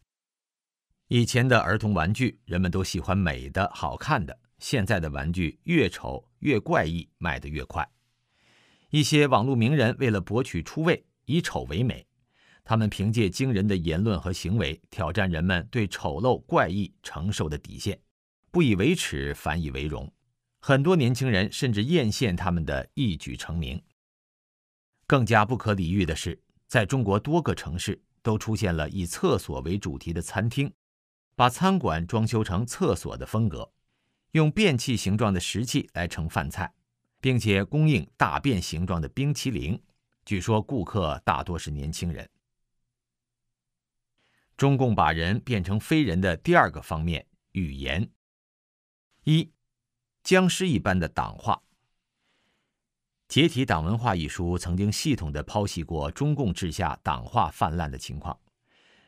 [1.10, 7.86] 以前的儿童玩具，人们都喜欢美的、好看的；现在的玩具越丑越怪异，卖得越快。
[8.90, 12.06] 一些网络名人为了博取出位，以丑为美。
[12.64, 18.00] 他们凭借惊人的言论和行为，挑战人们对丑陋怪异承受的底线，
[18.50, 20.12] 不以为耻，反以为荣。
[20.60, 23.80] 很多年轻人甚至艳羡他们的一举成名。
[25.06, 30.74] 更加不可理喻的是，在中国多个城市都出现了以厕所为主题的餐厅，
[31.36, 33.72] 把餐馆装修成厕所的风格，
[34.32, 36.74] 用便器形状的食器来盛饭菜，
[37.26, 39.82] 并且供应大便形状的冰淇淋。
[40.26, 42.30] 据说顾客大多是年轻人。
[44.56, 48.08] 中共把人变成非人的第二个方面，语言。
[49.24, 49.52] 一，
[50.22, 51.56] 僵尸一般的党化。
[53.28, 58.40] 《解体党文化》一书曾经系统的剖析过中共治下党化泛滥的情况，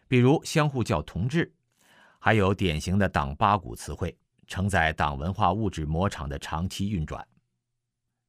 [0.08, 1.54] 比如相互叫同志，
[2.18, 7.24] 还有典型的党八股词汇，承载党文化物质魔场的长期运转，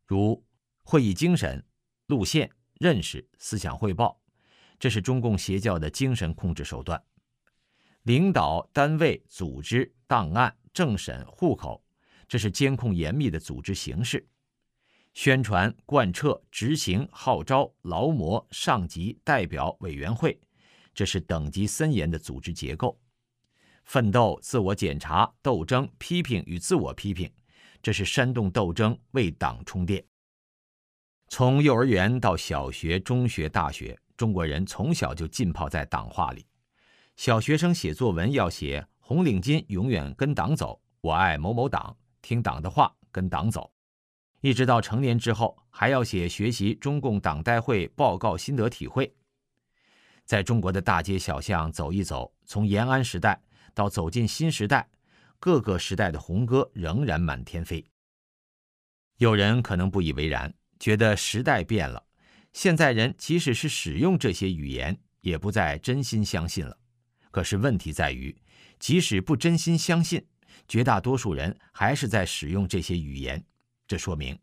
[0.08, 0.42] 如
[0.80, 1.62] 会议精神、
[2.06, 4.18] 路线、认识、思想汇报。
[4.78, 7.00] 这是中共邪教的精神控制手段。
[8.04, 11.84] 领导单位、组织、档案、政审、户口，
[12.26, 14.26] 这是监控严密的组织形式。
[15.12, 20.40] 宣传、贯彻、执行、号召、劳模、上级、代表、委员会，
[20.94, 22.98] 这是等级森严的组织结构。
[23.84, 27.30] 奋斗、自我检查、斗争、批评与自我批评，
[27.82, 30.04] 这是煽动斗争、为党充电。
[31.28, 33.98] 从幼儿园到小学、中学、大学。
[34.16, 36.44] 中国人从小就浸泡在党话里，
[37.14, 43.70] 小学生写作文要写“红领巾永远跟党走，我爱某某党，听党的话，跟党走”，
[44.42, 49.14] 一直到成年之后还要写学习中共党代会报告心得体会。
[50.24, 53.40] 在中国的大街小巷走一走，从延安时代
[53.72, 54.88] 到走进新时代，
[55.38, 57.85] 各个时代的红歌仍然满天飞。
[59.18, 62.05] 有人可能不以为然，觉得时代变了。
[62.53, 66.77] 现在人即使是使用这些语言，也不再真心相信了。
[67.31, 68.35] 可是问题在于，
[68.79, 70.24] 即使不真心相信，
[70.66, 73.44] 绝大多数人还是在使用这些语言。
[73.87, 74.38] 这说明，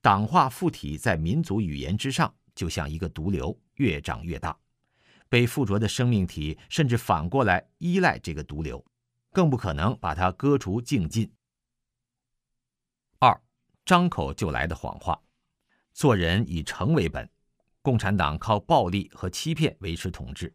[0.00, 4.56] 党化附体在民族语言之上，就像一个毒瘤，越长越大。
[5.28, 8.84] 被附着的生命体甚至反过来依赖这个毒瘤，
[9.34, 11.28] 更不可能把它割除净尽。
[13.18, 13.38] 二，
[13.84, 15.20] 张口就来的谎话。
[15.92, 17.28] 做人以诚为本，
[17.82, 20.54] 共产党靠暴力和欺骗维持统治，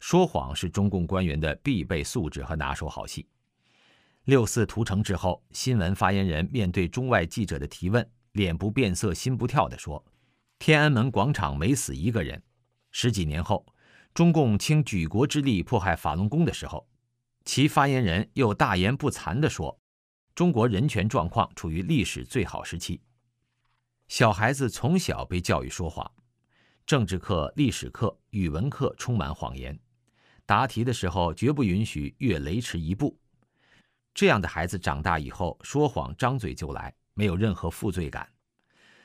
[0.00, 3.28] 说谎是中共官员的必备素质和拿手好戏。
[4.24, 10.02] 六四屠城之后，新闻发言人面对中外记者的提问，脸不变色心不跳地说
[10.58, 12.42] ：“天安门广场没死一个人。”
[12.90, 13.66] 十几年后，
[14.14, 16.88] 中共倾举国之力迫害法轮功的时候，
[17.46, 19.78] 其发言人又大言不惭地说
[20.34, 23.00] ：“中国人权状况处于历史最好时期。”
[24.08, 26.10] 小孩子从小被教育说谎，
[26.84, 29.78] 政治课、历史课、语文课充满谎言，
[30.44, 33.16] 答题的时候绝不允许越雷池一步。
[34.12, 38.28] 这样的孩子长大以后说谎张嘴就来，没有任何负罪感。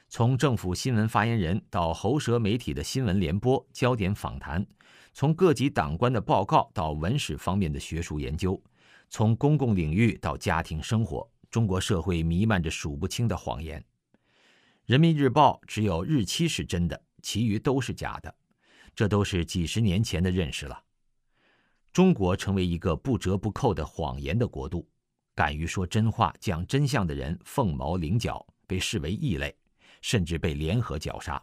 [0.09, 4.65] 从政府新闻发言人到喉舌媒体的新闻联播、焦点访谈，
[5.13, 8.61] 从各级党官的报告到文史方面的学术研究，
[9.09, 13.83] 从公共领域到家庭生活，中国社会弥漫着数不清的谎言。
[14.85, 18.33] 人民日报只有日期是真的，其余都是假的，
[18.95, 20.81] 这都是几十年前的认识了。
[21.93, 24.87] 中国成为一个不折不扣的谎言的国度，
[25.35, 29.53] 敢于说真话、讲真相的人凤毛麟角，被视为异类，
[30.01, 31.41] 甚至被联合绞杀。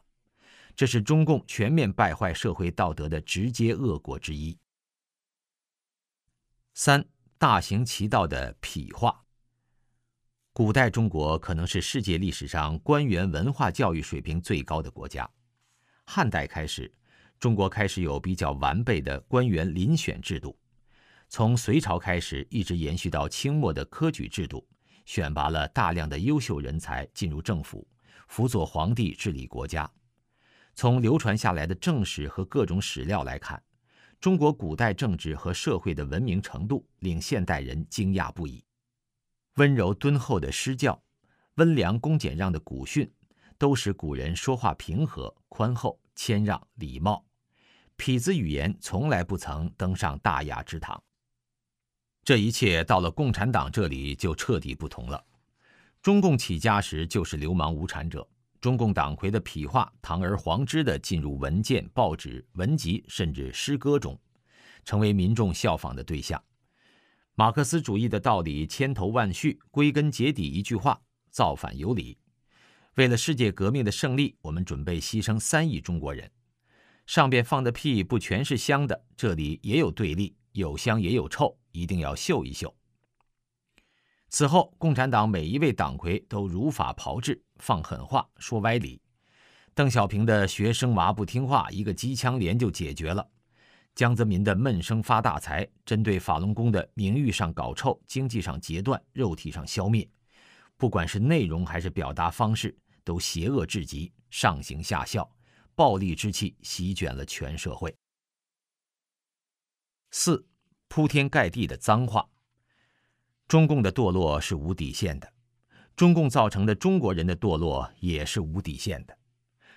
[0.78, 4.56] 这是中共全面败坏社会道德的直接恶果之一。
[6.72, 7.04] 三
[7.36, 9.24] 大行其道的痞化。
[10.52, 15.28] 古代中国可能是世界历史上官员文化教育水平最高的国家。
[16.04, 16.94] 汉代开始，
[17.40, 20.56] 中国开始有比较完备的官员遴选制度。
[21.28, 24.64] 从隋朝开始，一直延续到清末的科举制度，
[25.04, 27.84] 选拔了大量的优秀人才进入政府，
[28.28, 29.90] 辅佐皇帝治理国家。
[30.78, 33.60] 从流传下来的正史和各种史料来看，
[34.20, 38.64] 中国古代政治和社会的文明程度令现代人惊讶不已。
[39.54, 41.02] 温柔敦厚的施教，
[41.56, 43.12] 温良恭俭让的古训，
[43.58, 47.26] 都使古人说话平和、宽厚、谦让、礼貌。
[47.96, 51.02] 痞子语言从来不曾登上大雅之堂。
[52.22, 55.24] 这一切到了共产党这里就彻底不同了。
[56.00, 58.24] 中共起家时就是流氓无产者，
[58.60, 64.18] 中共党魁的痞话堂而皇之地进入文件、报纸、文集，甚至诗歌中，
[64.84, 66.42] 成为民众效仿的对象。
[67.34, 72.18] 马克思主义的道理千头万绪，归根结底一句话：造反有理。
[72.96, 76.28] 为了世界革命的胜利，我们准备牺牲三亿中国人。
[77.06, 82.74] 上边放的屁不全是香的，这里也有对立，有香也有臭，一定要嗅一嗅。
[84.30, 89.00] 此后，共产党每一位党魁都如法炮制，放狠话，说歪理。
[89.74, 93.26] 邓小平的学生娃不听话，一个机枪连就解决了。
[93.94, 100.06] 江泽民的闷声发大财，针对法轮功的名誉上搞臭，经济上截断，肉体上消灭，
[100.76, 105.28] 不管是内容还是表达方式，都邪恶至极，上行下效，
[105.74, 107.96] 暴力之气席卷了全社会。
[110.10, 110.46] 四，
[110.88, 112.28] 铺天盖地的脏话。
[113.48, 115.32] 中共的堕落是无底线的，
[115.96, 119.18] 中共造成的中国人的堕落也是无底线的。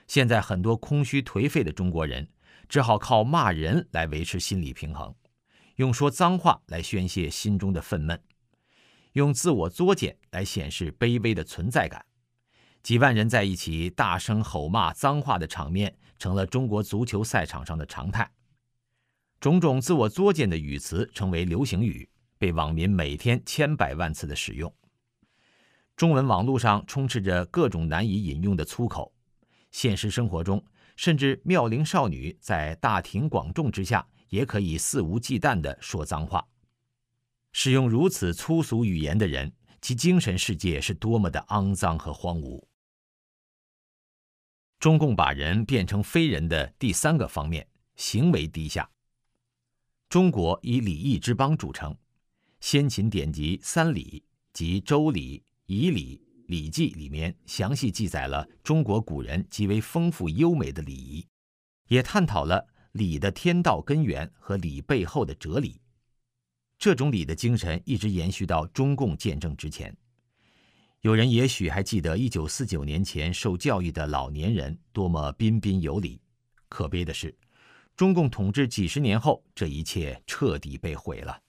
[0.06, 2.28] 现在很多空虚颓废的中国人。
[2.70, 5.14] 只好靠骂人来维持心理平衡，
[5.76, 8.18] 用说脏话来宣泄心中的愤懑，
[9.12, 12.06] 用自我作践来显示卑微的存在感。
[12.82, 18.32] 几万人在一起大声吼骂脏话的场面，成了中国足球赛场上的常态。
[19.42, 22.08] 种种自我作践的语词成为流行语，
[22.42, 24.74] 被网民每天千百万次的使用。
[25.96, 29.14] 中文网络上充斥着各种难以引用的粗口，
[29.70, 30.66] 现实生活中。
[30.96, 36.48] 甚至妙龄少女在大庭广众之下也可以肆无忌惮地说脏话。
[37.54, 42.64] 使用如此粗俗语言的人，其精神世界是多么的肮脏和荒芜。
[44.80, 48.90] 中共把人变成非人的第三个方面，行为低下。
[50.10, 51.96] 中国以礼义之邦著称，
[52.62, 56.18] 先秦典籍三礼即《周礼》《仪礼》。
[56.46, 61.26] 《礼记》里面详细记载了中国古人极为丰富优美的礼仪，
[61.88, 65.82] 也探讨了礼的天道根源和礼背后的哲理。
[66.78, 69.96] 这种礼的精神一直延续到中共建政之前。
[71.00, 76.22] 有人也许还记得一九四九年前受教育的老年人多么彬彬有礼。
[76.70, 77.36] 可悲的是，
[77.96, 81.42] 中共统治几十年后，这一切彻底被毁了。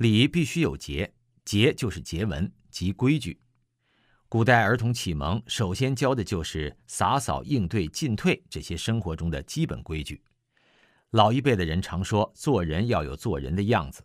[0.00, 1.12] 礼必须有节，
[1.44, 2.50] 节就是节文。
[2.70, 3.38] 及规矩，
[4.28, 10.22] 古代儿童启蒙首先教的就是洒扫、应对、进退这些生活中的基本规矩。
[11.10, 14.02] 老一辈的人常说：“做人要有做人的样子。”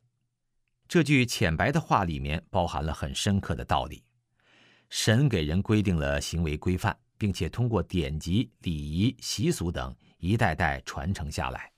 [0.90, 4.04] 这句浅白的话里面包含了很深刻的道理。
[4.90, 11.72] 神给人规定了行为规范，并且通过典籍、礼仪、习俗等一代代传承下来。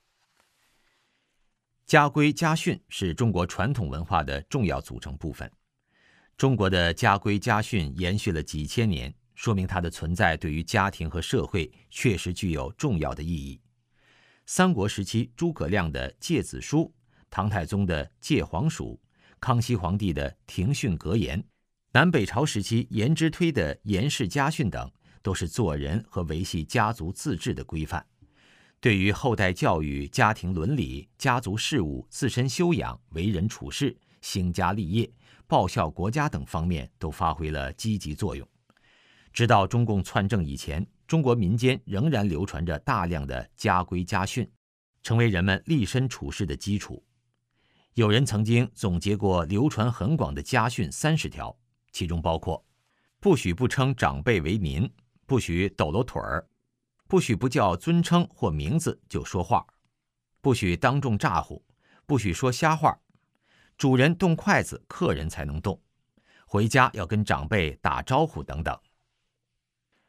[1.88, 5.50] 家规家训是中国传统文化的重要组成部分。
[6.36, 13.58] 中国的家规家训延续了几千年，说明它的存在对于家庭和社会确实具有重要的意义。
[14.44, 16.80] 三国时期诸葛亮的《诫子书》，
[17.30, 19.00] 唐太宗的《诫皇署》，
[19.40, 21.40] 康熙皇帝的《庭训格言》，
[21.92, 28.04] 南北朝时期颜之推的《颜氏家训》等，都是做人和维系家族自治的规范。
[28.80, 35.10] 对于后代教育、家庭伦理、家族事务、自身修养、为人处事、兴家立业、
[35.48, 38.46] 报效国家等方面都发挥了积极作用。
[39.32, 44.48] 直到中共篡政以前，中国民间仍然流传着大量的家规家训，
[45.02, 47.04] 成为人们立身处世的基础。
[47.94, 51.56] 有人曾经总结过流传很广的家训三十条，
[51.90, 52.64] 其中包括：
[53.18, 54.88] 不许不称长辈为您，
[55.26, 56.48] 不许抖搂腿儿。
[57.08, 59.66] 不许不叫尊称或名字就说话，
[60.42, 61.64] 不许当众咋呼，
[62.04, 63.00] 不许说瞎话。
[63.78, 65.80] 主人动筷子，客人才能动。
[66.46, 68.78] 回家要跟长辈打招呼等等。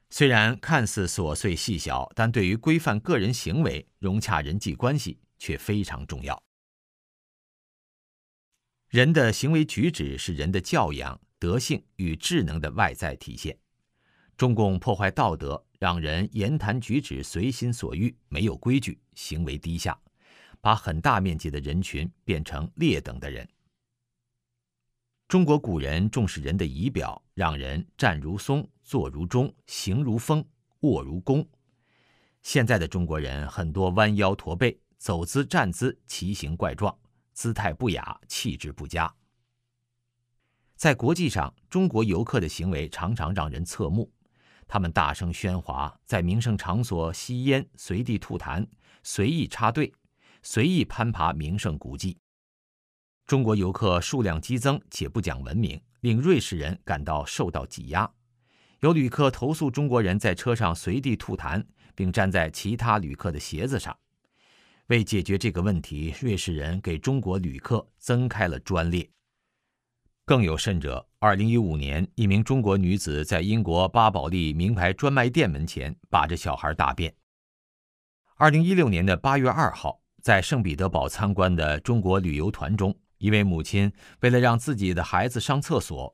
[0.09, 6.43] 虽然看似琐碎细小，但对于规范个人行为、融洽人际关系却非常重要。
[8.89, 13.57] 人的行为举止是人的教养、德性与智能的外在体现。
[14.35, 15.65] 中共破坏道德。
[15.79, 19.97] 让人言谈举止随心所欲，没有规矩，行为低下，
[20.59, 23.47] 把很大面积的人群变成劣等的人。
[25.29, 30.45] 中国古人重视人的仪表，让人站如松，坐如钟，行如风，
[30.81, 31.47] 卧如弓。
[32.41, 36.93] 现在的中国人很多弯腰驼背，走姿站姿奇形怪状，
[37.31, 39.13] 姿态不雅，气质不佳。
[40.75, 44.11] 在国际上，中国游客的行为常常让人侧目。
[44.71, 48.63] 他们大声喧哗，在名胜场所吸烟、随地吐痰、
[49.01, 49.91] 随意插队、
[50.43, 52.15] 随意攀爬名胜古迹。
[53.25, 58.07] 中国游客数量激增且不讲文明，令瑞士人感到受到挤压。
[58.81, 61.65] 有旅客投诉中国人在车上随地吐痰，
[61.95, 63.97] 并站在其他旅客的鞋子上。
[64.87, 69.09] 为解决这个问题，瑞士人给中国旅客增开了专列。
[70.29, 77.11] 更有甚者，二零一五年，一名中国女子在英国巴宝莉名牌专卖店门前把着小孩大便。
[78.35, 86.13] 二零一六年的八月二号，在圣彼得堡参观的中国旅游团中，一位母亲为了让自己的孩子上厕所，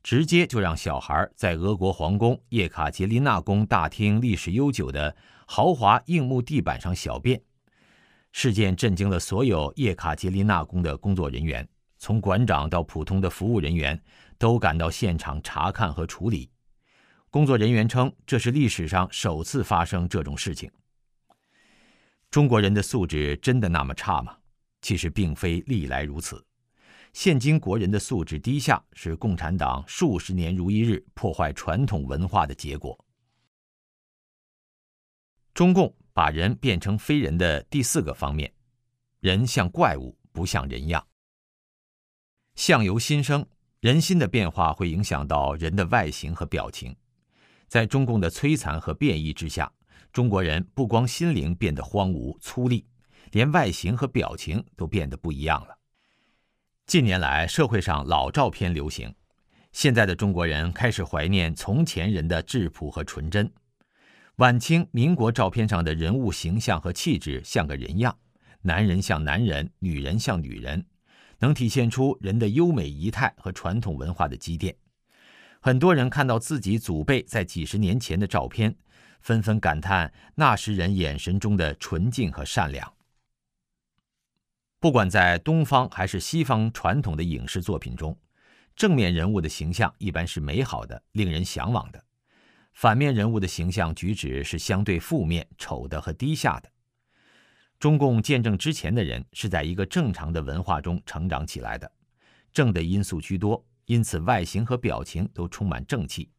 [0.00, 7.42] 直接就让小孩在俄国皇宫叶卡捷琳娜宫大厅历史悠久的豪华硬木地板上小便。
[8.30, 11.68] 事件震惊了所有叶卡捷琳娜宫的工作人员。
[11.98, 14.00] 从馆长到普通的服务人员，
[14.38, 16.50] 都赶到现场查看和处理。
[17.30, 20.70] 工作人员称，这是历史上首次发生这种事情。
[22.30, 24.36] 中国人的素质真的那么差吗？
[24.82, 26.44] 其实并非历来如此。
[27.12, 32.98] 现今国人的素质低下，是共产党数十年如一日破坏传统文化的结果。
[35.54, 38.52] 中共把人变成非人的第四个方面，
[39.20, 41.05] 人像怪物，不像人样。
[42.56, 43.46] 相由心生，
[43.80, 46.96] 人心的变化会影响到人的外形和表情。
[47.68, 49.70] 在中共的摧残和变异之下，
[50.10, 52.82] 中国人不光心灵变得荒芜粗粝，
[53.32, 55.76] 连外形和表情都变得不一样了。
[56.86, 59.14] 近年来，社会上老照片流行，
[59.72, 63.52] 现在的中国人开始怀念从前人的质朴和纯真。
[64.36, 68.16] 晚清、民国照片上的人物形象和气质像个人样，
[68.62, 70.86] 男人像男人，女人像女人。
[71.38, 74.76] 能体现出人的优美仪态和传统文化的积淀。
[75.60, 78.76] 很多人看到自己祖辈在几十年前的照片，
[79.20, 82.92] 纷纷感叹那时人眼神中的纯净和善良。
[84.78, 88.16] 不管在东方还是西方传统的影视作品中，
[88.76, 91.98] 正面人物的形象一般是美好的、令人向往的；
[92.74, 96.70] 反面人物的形象举止是相对负面、丑的和低下的。
[97.78, 101.90] 中共建政之前的人是在一个正常的文化中成长起来的，
[102.52, 106.30] 正的因素居多，因此外形和表情都充满正气。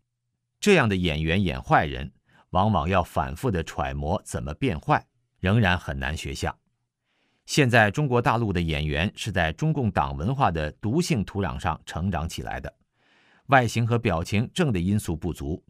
[0.60, 2.12] 这样的演员演坏人，
[2.50, 5.06] 往往要反复的揣摩怎么变坏，
[5.40, 6.56] 仍然很难学像。
[7.46, 12.74] 现在中国大陆的演员是在中共党文化的毒性土壤上成长起来的，
[13.46, 15.64] 外形和表情正的因素不足，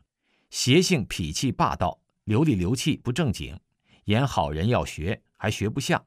[0.49, 3.59] 邪性脾气霸道，流里流气不正经，
[4.05, 5.21] 演好人要学。
[5.37, 6.05] 还学不像，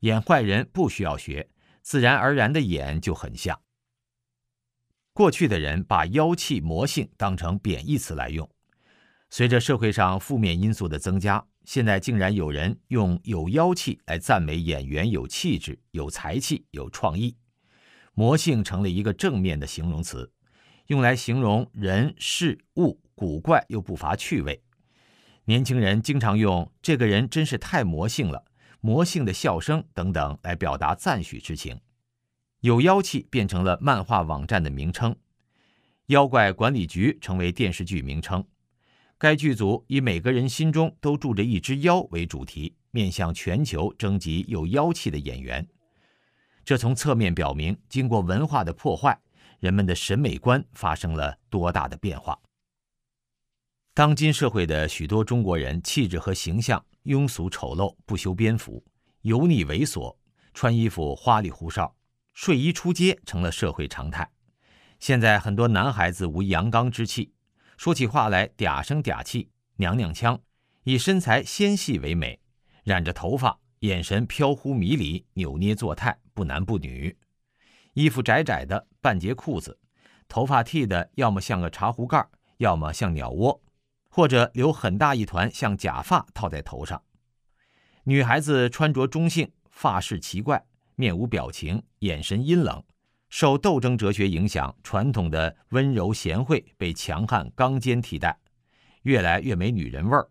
[0.00, 1.50] 演坏人不需要学，
[1.82, 3.60] 自然而然的演就很像。
[5.12, 8.48] 过去的人把妖气、魔性当成贬义词来用，
[9.30, 17.36] 随着社会上负面因素的增加，现在竟然有人用有妖气来赞美演员有气质、有才气、有创意，
[18.14, 20.32] 魔性成了一个正面的形容词，
[20.86, 24.62] 用来形容人事物古怪又不乏趣味。
[25.46, 28.44] 年轻人经常用“这个人真是太魔性了
[28.80, 31.80] ”“魔性的笑声”等等来表达赞许之情。
[32.60, 35.14] 有妖气变成了漫画网站的名称，
[36.06, 38.44] 妖怪管理局成为电视剧名称。
[39.16, 45.66] 该剧组以每个人心中都住着一只妖为主题，面向全球征集有妖气的演员。
[46.64, 49.20] 这从侧面表明，经过文化的破坏，
[49.58, 52.38] 人们的审美观发生了多大的变化。
[53.94, 58.84] 当今社会的许多中国人气质和形象庸俗丑陋、不修边幅、
[59.22, 60.14] 油腻猥琐，
[60.52, 61.96] 穿衣服花里胡哨。
[62.34, 64.30] 睡衣出街成了社会常态。
[65.00, 67.32] 现在很多男孩子无阳刚之气，
[67.78, 70.38] 说起话来嗲声嗲气、娘娘腔，
[70.84, 72.38] 以身材纤细为美，
[72.84, 77.16] 染着头发，眼神飘忽迷离，扭捏作态，不男不女。
[77.94, 79.76] 衣服窄窄的半截裤子，
[80.28, 82.28] 头发剃的要么像个茶壶盖，
[82.58, 83.60] 要么像鸟窝，
[84.18, 87.00] 或者留很大一团像假发套在头上。
[88.02, 90.66] 女孩子穿着中性，发饰奇怪。
[90.96, 92.82] 面无表情，眼神阴冷，
[93.28, 98.36] 受斗争哲学影响，传统的温柔贤惠被强悍刚坚替代，
[99.02, 100.28] 越来越没女人味儿。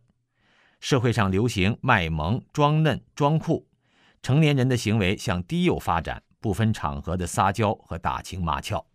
[0.82, 3.66] 社会上流行卖萌、装嫩、装酷，
[4.22, 8.86] 成年人的行为向低幼发展，不分场合的撒娇和打情骂俏。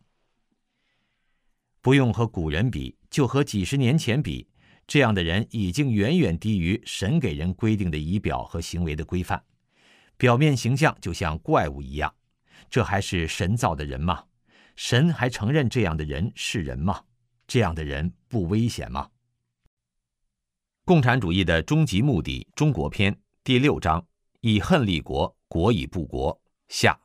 [1.81, 4.47] 不用和古人比，就和几十年前比，
[4.93, 9.43] 这样的人已经远远低于神给人规定的仪表和行为的规范。
[10.19, 12.15] 表面形象就像怪物一样，
[12.69, 14.23] 这还是神造的人吗？
[14.77, 17.03] 神还承认这样的人是人吗？
[17.47, 19.09] 这样的人不危险吗？
[20.85, 24.07] 共产主义的终极目的，中国篇第六章：
[24.43, 26.39] 以恨立国，国以不国。
[26.69, 27.01] 下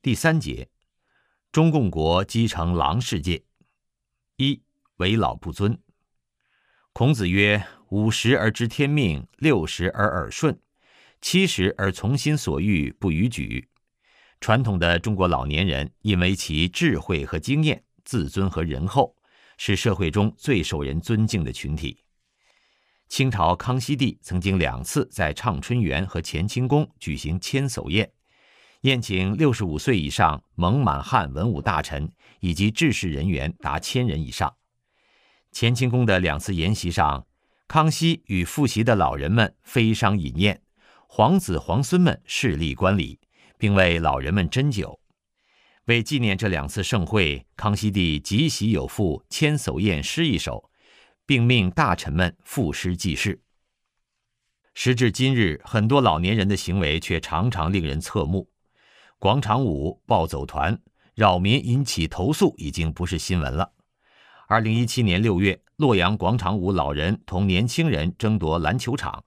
[0.00, 0.70] 第三节：
[1.52, 3.44] 中共国积成狼世界。
[4.38, 4.62] 一
[4.96, 5.78] 为老不尊。
[6.92, 10.60] 孔子曰：“五十而知天命，六十而耳顺。”
[11.22, 13.68] 七十而从心所欲不逾矩，
[14.40, 19.14] 传统的中国老年人因为其智慧和经验、自尊和仁厚，
[19.58, 21.98] 是社会中最受人尊敬的群体。
[23.08, 28.10] 清朝康熙帝曾经两次在畅春园和乾清宫举行千叟宴，
[28.80, 32.10] 宴请六十五岁以上蒙满汉文武大臣
[32.40, 34.54] 以及治世人员达千人以上。
[35.52, 37.26] 乾清宫的两次筵席上，
[37.66, 40.62] 康熙与复席的老人们飞觞饮宴。
[41.06, 43.18] 皇子皇孙们势力观礼，
[43.58, 45.00] 并为老人们斟酒。
[45.86, 50.70] 为纪念这两次盛会，康熙帝即席有赋《千叟宴》诗一首，
[51.26, 53.42] 并命大臣们赋诗记事。
[54.72, 58.48] 时至今日，很多老年人的行为却常常令人侧目。
[59.18, 60.80] 广场舞、暴走团
[61.16, 63.72] 扰民，引起投诉已经不是新闻了。
[64.50, 69.22] 二零一七年六月，洛阳广场舞老人同年轻人争夺篮球场。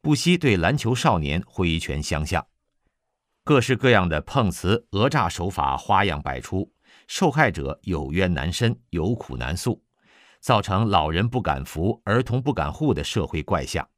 [0.00, 2.46] 不惜对篮球少年挥拳相向，
[3.42, 6.72] 各式各样的碰瓷讹诈手法花样百出，
[7.08, 9.82] 受害者有冤难伸，有苦难诉，
[10.38, 13.88] 造成老人不敢扶、儿童不敢护的社会怪象。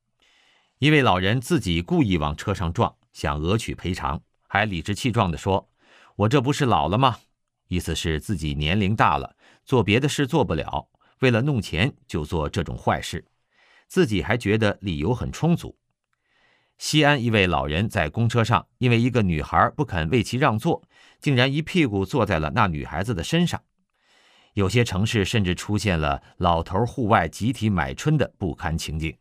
[0.78, 4.18] 一位老人自己故意往车上撞，想讹取赔偿，
[4.48, 5.68] 还理直气壮地说
[6.16, 7.18] ：“我这不是老了吗？”
[7.68, 10.88] 意思是自己年龄大了，做别的事做不了，
[11.20, 13.24] 为了弄钱就做这种坏事，
[13.86, 15.78] 自己还觉得理由很充足。
[16.78, 20.82] 西安一位老人在公车上，因为一个女孩不肯为其让座，
[21.20, 23.62] 竟然一屁股坐在了那女孩子的身上。
[24.54, 29.16] 有些城市甚至出现了老头户外集体买春的不堪情景。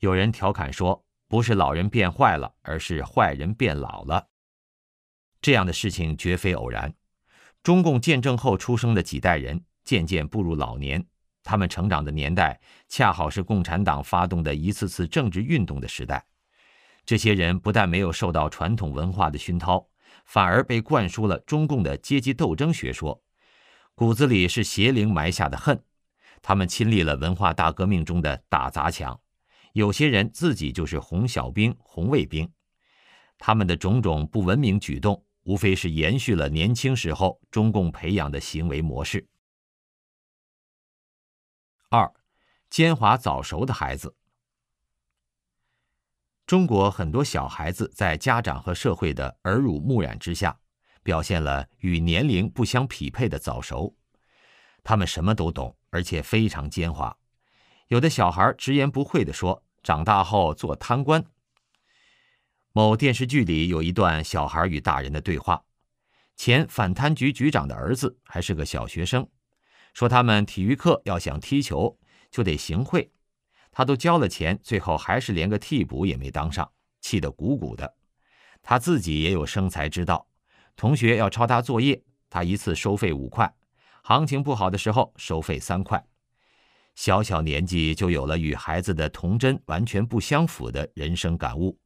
[0.00, 4.28] 有人调侃说：“不是老人变坏了，而是坏人变老了。”
[5.42, 6.94] 这样的事情绝非偶然。
[7.62, 11.04] 中共建政后出生的几代人，渐渐步入老年。
[11.42, 16.26] 他们成长的年代，恰好是共产党发动的一次次政治运动的时代。
[17.06, 19.88] 这些人不但没有受到传统文化的熏陶，
[20.26, 23.22] 反而被灌输了中共的阶级斗争学说，
[23.94, 25.82] 骨子里是邪灵埋下的恨。
[26.42, 29.18] 他们亲历了文化大革命中的打砸抢，
[29.72, 32.50] 有些人自己就是红小兵、红卫兵。
[33.38, 39.26] 他们的种种不文明举动，无非是延续了年轻时候中共培养的行为模式。
[41.88, 42.12] 二，
[42.68, 44.14] 奸猾早熟的孩子。
[46.46, 50.60] 中国很多小孩子在家长和社会的耳濡目染之下，
[51.02, 53.96] 表现了与年龄不相匹配的早熟。
[54.84, 57.14] 他们什么都懂，而且非常奸猾。
[57.86, 61.24] 有的小孩直言不讳地说：“长大后做贪官。”
[62.78, 65.64] 某电视剧里有一段小孩与大人的对话，
[66.36, 69.28] 前反贪局局长的儿子还是个小学生，
[69.94, 71.98] 说他们体育课要想踢球
[72.30, 73.10] 就得行贿，
[73.72, 76.70] 他都交了钱，最后还是连个替补也没当上，
[77.00, 77.96] 气得鼓鼓的。
[78.62, 80.28] 他自己也有生财之道，
[80.76, 82.00] 同学要抄他作业，
[82.30, 83.52] 他一次收费五块，
[84.04, 86.06] 行情不好的时候收费三块。
[86.94, 91.76] 小小年纪就有了与孩子的童真完全不相符的人生感悟，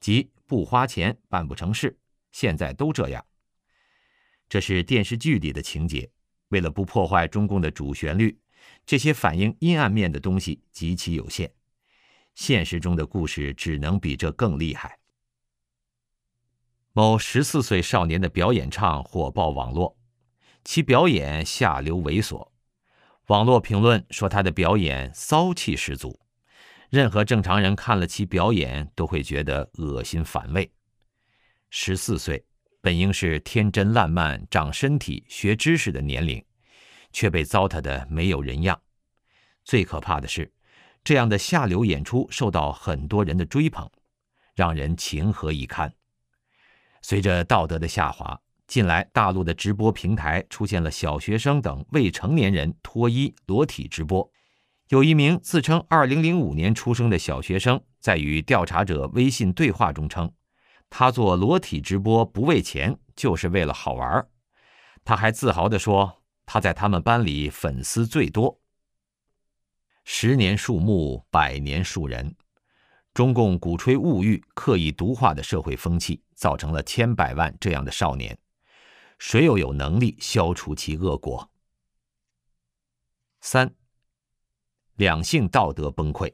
[0.00, 1.96] 即不花钱办不成事。
[2.32, 3.24] 现在都这样。
[4.48, 6.10] 这是电视剧里的情节，
[6.48, 8.40] 为了不破坏中共的主旋律，
[8.84, 11.52] 这些反映阴暗面的东西极其有限。
[12.34, 14.98] 现实中的故事只能比这更厉害。
[16.92, 19.96] 某十四岁少年的表演唱火爆网络，
[20.64, 22.48] 其表演下流猥琐。
[23.26, 26.18] 网络评论说他的表演骚气十足，
[26.90, 30.68] 任何正常人看了其表演都会觉得恶心反胃。
[31.70, 32.44] 十四岁
[32.80, 36.44] 本应是天真烂漫、长身体、学知识的年龄，
[37.12, 38.78] 却被糟蹋的没有人样。
[39.64, 40.52] 最可怕的是，
[41.04, 43.88] 这样的下流演出受到很多人的追捧，
[44.56, 45.92] 让人情何以堪。
[47.02, 48.38] 随着道德的下滑。
[48.66, 54.30] 近来，大陆的直播平台出现了小学生等未成年人脱衣裸体直播。
[54.90, 60.32] 有一名自称2005年出生的小学生，在与调查者微信对话中称，
[60.88, 64.26] 他做裸体直播不为钱，就是为了好玩。
[65.04, 68.60] 他还自豪地说，他在他们班里粉丝最多。
[70.02, 72.34] 十年树木，百年树人。
[73.14, 78.36] 中共鼓吹物欲、刻意毒化的社会风气，造成了千百万这样的少年。
[79.20, 81.48] 谁又有能力消除其恶果？
[83.40, 83.72] 三、
[85.00, 86.30] 两性道德崩溃。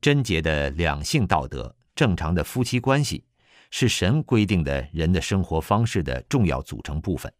[0.00, 3.24] 贞洁的两性道德、正常的夫妻关系，
[3.70, 7.32] 是神规定的人的生活方式的重要组成部分。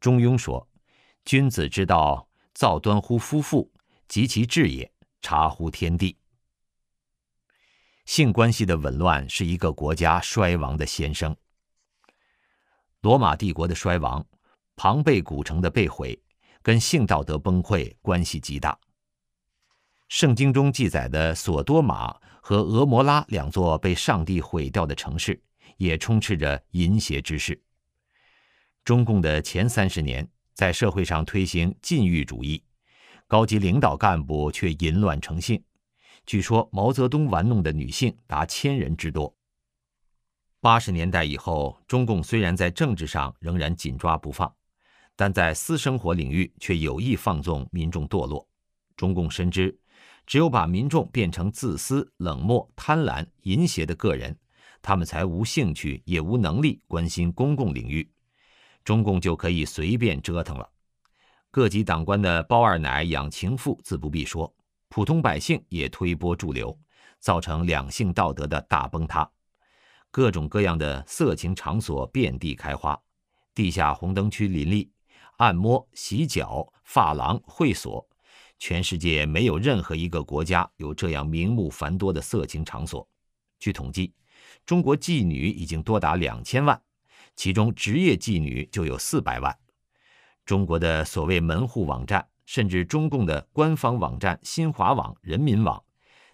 [0.00, 0.68] 中庸说
[1.24, 3.70] ：“君子之道，造端乎夫妇，
[4.08, 4.90] 及其志也，
[5.22, 6.18] 察乎天地。”
[8.06, 11.36] 性关系的紊乱是一个国家衰亡的先声。
[13.02, 14.26] 罗马帝国的衰亡，
[14.74, 16.20] 庞贝古城的被毁，
[16.62, 18.76] 跟性道德崩溃关系极大。
[20.16, 25.42] 圣经中记载的索多玛和俄摩拉两座被上帝毁掉的城市，
[25.76, 27.60] 也充斥着淫邪之事。
[28.84, 32.62] 中共的前三十年，在社会上推行禁欲主义，
[33.26, 35.60] 高级领导干部却淫乱成性。
[36.24, 39.36] 据说毛泽东玩弄的女性达千人之多。
[40.60, 44.54] 八十年代以后，中共虽然在政治上仍然紧抓不放，
[45.16, 48.48] 但在私生活领域却有意放纵民众堕落。
[48.96, 49.76] 中共深知，
[50.26, 54.36] 只有把民众变成自私、冷漠、贪婪、淫邪的个人，
[54.80, 58.10] 他们才无兴趣也无能力关心公共领域，
[58.84, 60.68] 中共就可以随便折腾了。
[61.50, 64.52] 各级党官的包二奶养情妇自不必说，
[64.88, 66.76] 普通百姓也推波助流，
[67.20, 69.30] 造成两性道德的大崩塌。
[70.10, 72.98] 各种各样的色情场所遍地开花，
[73.54, 74.90] 地下红灯区林立，
[75.36, 78.06] 按摩、洗脚、发廊、会所，
[78.66, 83.06] 全世界没有任何一个国家有这样名目繁多的色情场所。
[83.58, 84.14] 据统计，
[84.64, 86.80] 中国妓女已经多达两千万，
[87.36, 89.54] 其中职业妓女就有四百万。
[90.46, 95.84] 中国的所谓门户网站，甚至中共的官方网站新华网、人民网。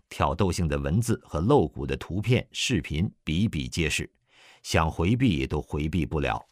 [0.08, 4.08] 挑逗性的文字和露骨的图片、视频比比皆是，
[4.62, 6.49] 想回避都回避不了。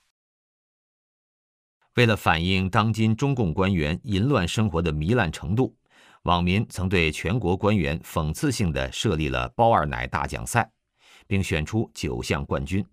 [1.98, 5.74] 为了反映当今中共官员淫乱生活的糜烂程度，
[6.22, 10.70] 网民曾对全国官员讽刺性的设立了“包二奶”大奖赛，
[11.26, 12.86] 并选出九项冠军，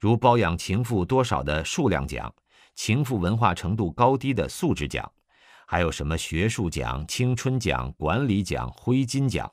[0.00, 2.34] 如包养情妇多少的数量奖、
[2.74, 5.08] 情妇文化程度高低的素质奖，
[5.64, 9.48] 还有什么学术奖、青春奖、管理奖、灰金奖。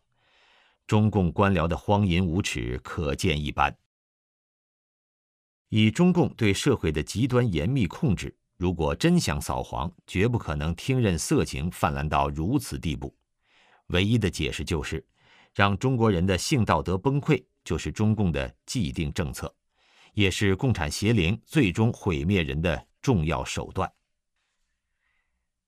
[0.87, 3.77] 中共官僚的荒淫无耻可见一斑。
[5.69, 13.11] 以中共对社会的极端严密控制，如果真想扫黄，绝不可能听任色情泛滥到如此地步。
[13.87, 15.03] 唯一的解释就是，
[15.55, 19.51] 让中国人的性道德崩溃，就是中共的既定政策，
[20.13, 23.91] 也是共产邪灵最终毁灭人的重要手段。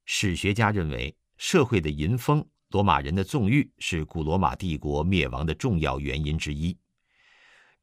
[0.06, 2.48] 史学家认为，社会的淫风。
[2.70, 6.78] 罗马人的纵欲是古罗马帝国灭亡的重要原因之一。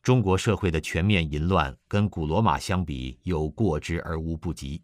[0.04, 4.80] 中国社会的全面淫乱跟古罗马相比有过之而无不及。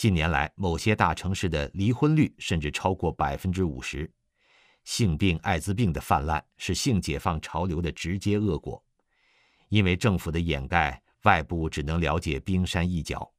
[0.00, 4.10] 近年来，某些大城市的离婚率甚至超过百分之五十。
[4.82, 8.82] 性病、艾滋病的泛滥是性解放潮流的直接恶果。
[9.68, 13.30] 因为政府的掩盖，外部只能了解冰山一角。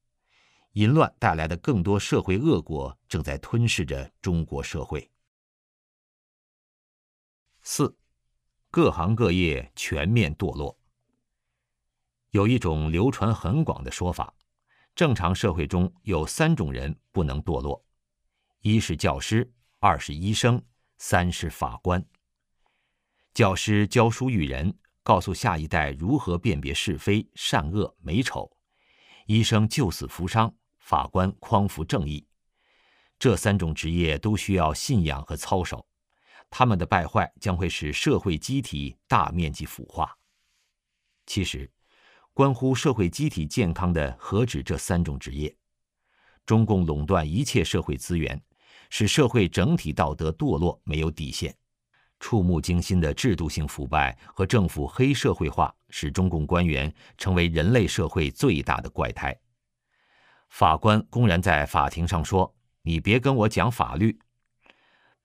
[0.73, 5.09] 淫乱带来的更多社会恶果正在吞噬着中国社会。
[7.63, 7.97] 四，
[8.69, 10.77] 各行各业全面堕落。
[12.29, 14.31] 有一种流传很广的说法：
[15.01, 17.83] 正常社会中有三种人不能堕落，
[18.59, 20.63] 一是教师，二是医生，
[20.99, 22.05] 三是法官。
[23.33, 24.71] 教师教书育人，
[25.01, 28.47] 告诉下一代如何辨别是非、善恶、美丑；
[29.25, 30.53] 医生救死扶伤。
[30.77, 32.23] 法官匡扶正义，
[33.17, 35.83] 这三种职业都需要信仰和操守，
[36.47, 40.15] 他们的败坏将会使社会机体大面积腐化。
[41.25, 41.67] 其实，
[42.41, 45.55] 关乎社会机体健康的何止这三种职业？
[46.43, 48.41] 中共垄断一切社会资源，
[48.89, 51.55] 使社会整体道德堕落没有底线，
[52.19, 59.39] 触目惊心的制度性腐败和政府黑社会化，使中共官员成为人类社会最大的怪胎。
[60.49, 64.17] 法官公然在法庭上说：“你别跟我讲法律。”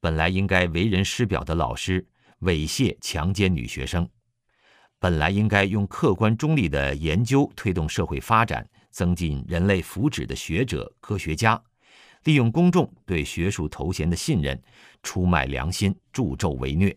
[0.01, 2.07] 本来应该为人师表的老师
[2.41, 4.07] 猥亵强奸女学生，
[5.07, 11.63] 本来应该用客观中立的研究推动社会发展、增进人类福祉的学者科学家，
[12.25, 14.61] 利用公众对学术头衔的信任，
[15.05, 16.93] 出卖良心、助纣为虐。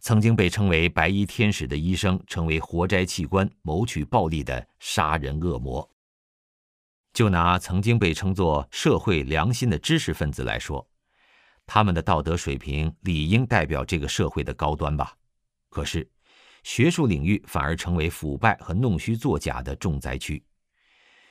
[0.00, 5.86] 曾经被称为“白衣天使”的医生，成为活摘器官、谋取暴利的杀人恶魔。
[7.12, 10.88] 就拿曾经被称作社会良心的知识分子来说，
[11.66, 15.14] 他们的道德水平理应代表这个社会的高端吧？
[15.68, 16.08] 可是，
[16.66, 20.44] 学术领域反而成为腐败和弄虚作假的重灾区。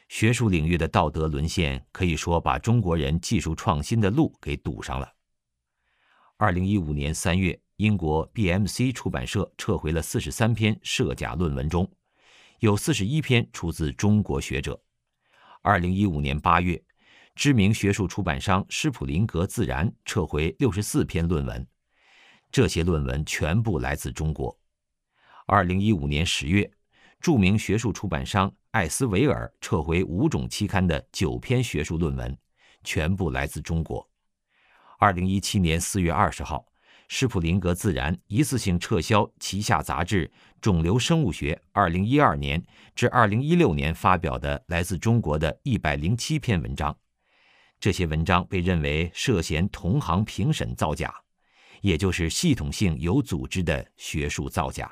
[0.08, 5.12] 学术领域的道德沦陷，可以说把中国人技术创新的路给堵上了。
[6.38, 11.86] 二零一五年三月，英国 BMC 出版社撤回了四十三篇涉假论文中，
[12.60, 14.82] 有四十一篇出自中国学者。
[15.62, 16.82] 二零一五年八月，
[17.36, 21.68] 知名学术出版商施普林格自然撤回六十四篇论文，
[22.50, 24.58] 这些论文全部来自中国。
[25.48, 26.72] 二零一五年十月，
[27.22, 32.36] 著名学术出版商艾斯维尔撤回五种期刊的九篇学术论文，
[32.84, 34.10] 全部来自中国。
[34.98, 36.66] 二零一七年四月二十号。
[37.08, 40.28] 施普林格自然一次性撤销旗下杂志
[40.60, 42.66] 《肿瘤生物学》2012年
[42.96, 46.98] 至2016年发表的来自中国的一百零七篇文章，
[47.80, 51.14] 这些文章被认为涉嫌同行评审造假，
[51.82, 54.91] 也就是系统性有组织的学术造假。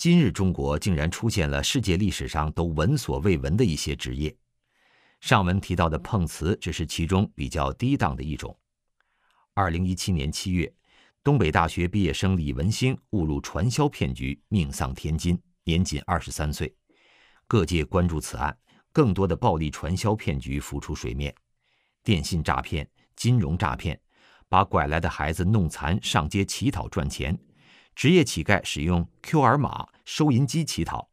[0.00, 4.34] 今日中国竟然出现了世界历史上都闻所未闻的一些职业，
[5.20, 8.58] 上文提到的碰瓷只是其中比较低档的一种。
[9.52, 10.72] 二零一七年七月，
[11.22, 16.74] 东北大学毕业生李文星误入传销骗局，命丧天津，年仅二十三岁。
[17.46, 18.56] 各界关注此案，
[18.92, 21.34] 更多的暴力传销骗局浮出水面：
[22.02, 24.00] 电信诈骗、金融诈骗，
[24.48, 27.34] 把拐来的孩子弄残上街乞讨赚钱；
[27.94, 31.08] 职业乞丐使用 QR 码、收银机乞讨；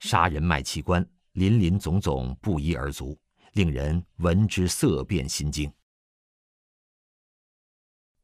[0.00, 3.18] 杀人卖器官，林林总总，不一而足，
[3.52, 5.72] 令人闻之色变心惊。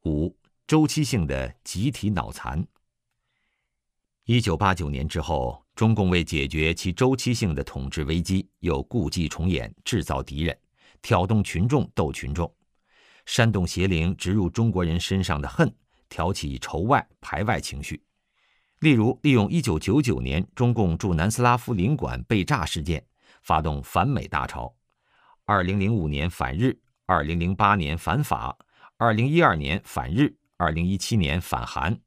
[0.05, 0.35] 五
[0.67, 2.65] 周期性的集体脑残。
[4.25, 10.57] 一九八九年之后，中共为解决其周期性的统治危机，又故伎重演，制造敌人，
[11.01, 12.53] 挑动群众斗群众，
[13.25, 15.73] 煽动邪灵植入中国人身上的恨，
[16.13, 17.99] 挑起仇外排外情绪。
[18.81, 23.03] 例如，利用一九九九年中共驻南斯拉夫领馆被炸事件，
[23.41, 24.71] 发动反美大潮；
[25.45, 28.55] 二零零五年反日，二零零八年反法。
[28.97, 31.99] 二零一二年反日，二零一七年反韩，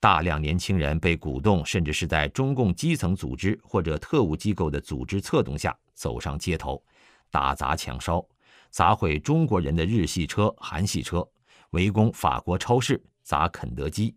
[0.00, 6.82] 大量年轻人被鼓动，甚至是在中共基层组织或者特务机构的组织策动下走上街头，
[7.30, 8.26] 打砸抢烧，
[8.70, 11.28] 砸毁中国人的日系车、韩系车，
[11.72, 14.16] 围攻法国超市，砸肯德基。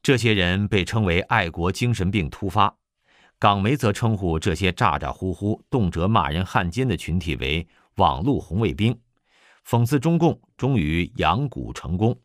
[0.00, 2.72] 这些人被称为爱国精神病突发，
[3.36, 7.66] 港媒则称呼这些咋咋呼呼、动辄骂人汉奸的群体为
[7.96, 8.96] 网络红卫兵。
[9.66, 12.16] 讽刺中共终于养蛊成功。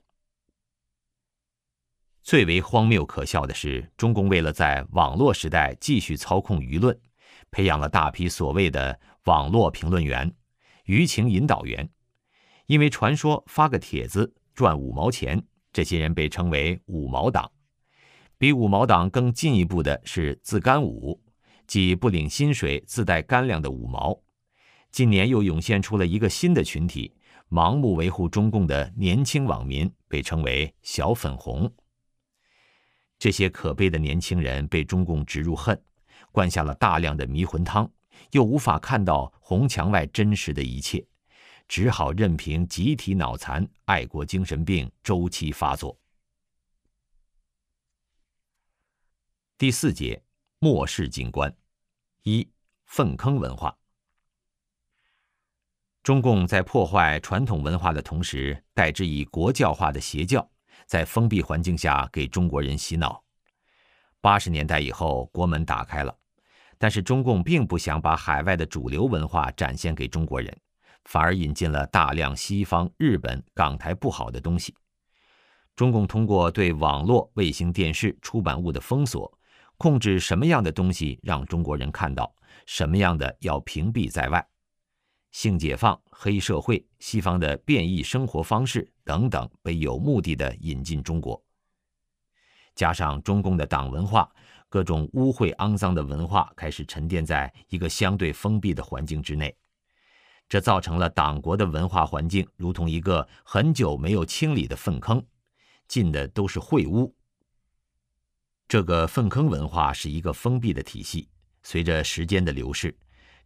[2.22, 6.96] 最为荒谬可笑的是，中共为了在网络时代继续操控舆论，
[7.50, 10.32] 培养了大批所谓的网络评论员、
[10.86, 11.90] 舆情引导员。
[12.68, 15.42] 因为传说发个帖子赚五毛钱，
[15.72, 17.50] 这些人被称为“五毛党”。
[18.38, 21.18] 比五毛党更进一步的是自干五，
[21.66, 24.22] 即不领薪水、自带干粮的五毛。
[24.92, 27.16] 近年又涌现出了一个新的群体，
[27.50, 31.74] 盲目维护中共的年轻网民，被称为“小粉红”。
[33.18, 35.82] 这些可悲的年轻人被中共植入恨，
[36.34, 37.90] 灌下了大量的迷魂汤，
[38.32, 41.06] 又无法看到红墙外真实的一切。
[41.70, 45.96] 只好任凭集体脑残、爱国精神病周期发作。
[49.56, 50.20] 第四节
[50.58, 51.56] 末世景观：
[52.24, 52.50] 一、
[52.86, 53.78] 粪坑文化。
[56.02, 60.50] 中共在破坏传统文化的同时，代之以国教化的邪教，
[60.88, 63.24] 在封闭环境下给中国人洗脑。
[64.22, 66.18] 八十年代以后，国门打开了，
[66.80, 70.60] 但是中共并不想把海外的主流文化展现给中国人。
[71.10, 74.76] 反而引进了大量西方、日本、港台不好的东西。
[75.76, 79.36] 中共通过对网络、卫星电视、出版物的封锁，
[79.76, 82.32] 控制什么样的东西让中国人看到，
[82.68, 84.48] 什么样的要屏蔽在外。
[85.32, 91.44] 性解放、黑社会、西方的变异生活方式等等，被有目的的引进中国。
[92.76, 94.30] 加上中共的党文化，
[94.70, 99.56] 各种污秽肮脏的文化开始沉淀在一个相对封闭的环境之内。
[100.50, 105.24] 这造成了党国的文化环境如同一个很久没有清理的粪坑，
[105.88, 107.16] 进的都是秽污。
[108.68, 111.30] 这个粪坑文化是一个封闭的体系，
[111.62, 112.96] 随着时间的流逝，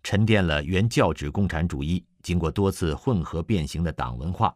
[0.02, 4.56] 沉淀了原教旨共产主义经过多次混合变形的党文化，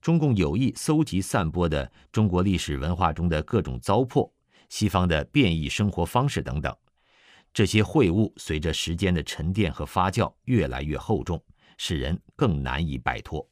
[0.00, 4.30] 中共有意搜集散播的中国历史文化中的各种糟粕，
[4.68, 6.76] 西方的变异生活方式等等。
[7.52, 11.40] 这些秽物随着时间的沉淀和发酵，越来越厚重。
[11.78, 13.48] 使人更难以摆脱。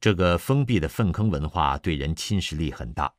[0.00, 3.12] 这个封闭的粪坑文化对人侵蚀力很大，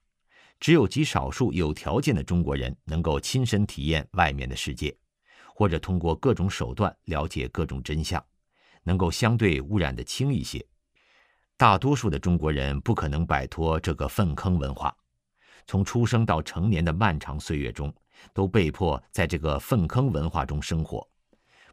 [0.59, 4.97] 只有极少数有条件的中国人能够亲身体验外面的世界，
[5.53, 8.25] 或者通过各种手段了解各种真相，
[8.83, 10.65] 能够相对污染的轻一些。
[11.57, 14.95] 大多数的中国人不可能摆脱这个粪坑文化，
[15.67, 17.93] 从出生到成年的漫长岁月中，
[18.33, 21.05] 都被迫在这个粪坑文化中生活。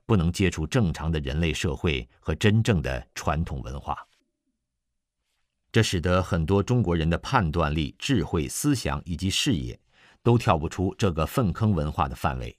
[0.07, 3.99] 不能接触正常的人类社会和真正的传统文化，
[5.73, 9.79] 这使得很多中国人的判断力、智慧、思想以及视野
[10.23, 12.57] 都跳不出这个粪坑文化的范围。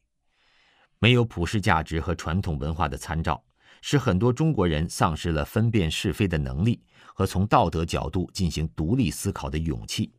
[1.00, 3.42] 没有普世价值和传统文化的参照，
[3.82, 6.84] 使很多中国人丧失了分辨是非的能力
[7.14, 10.12] 和从道德角度进行独立思考的勇气。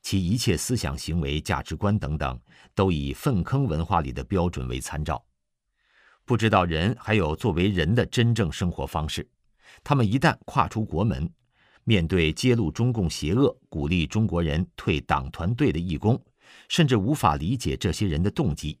[0.00, 2.40] 其一切思想行为、价值观等等，
[2.74, 5.22] 都以粪坑文化里的标准为参照。
[6.28, 9.26] 不知道人还有作为人的真正生活方式，
[9.82, 11.26] 他们一旦跨出国门，
[11.84, 16.22] 面对揭露中共邪恶、鼓励中国人退党团队的义工，
[16.68, 18.78] 甚至无法理解这些人的动机，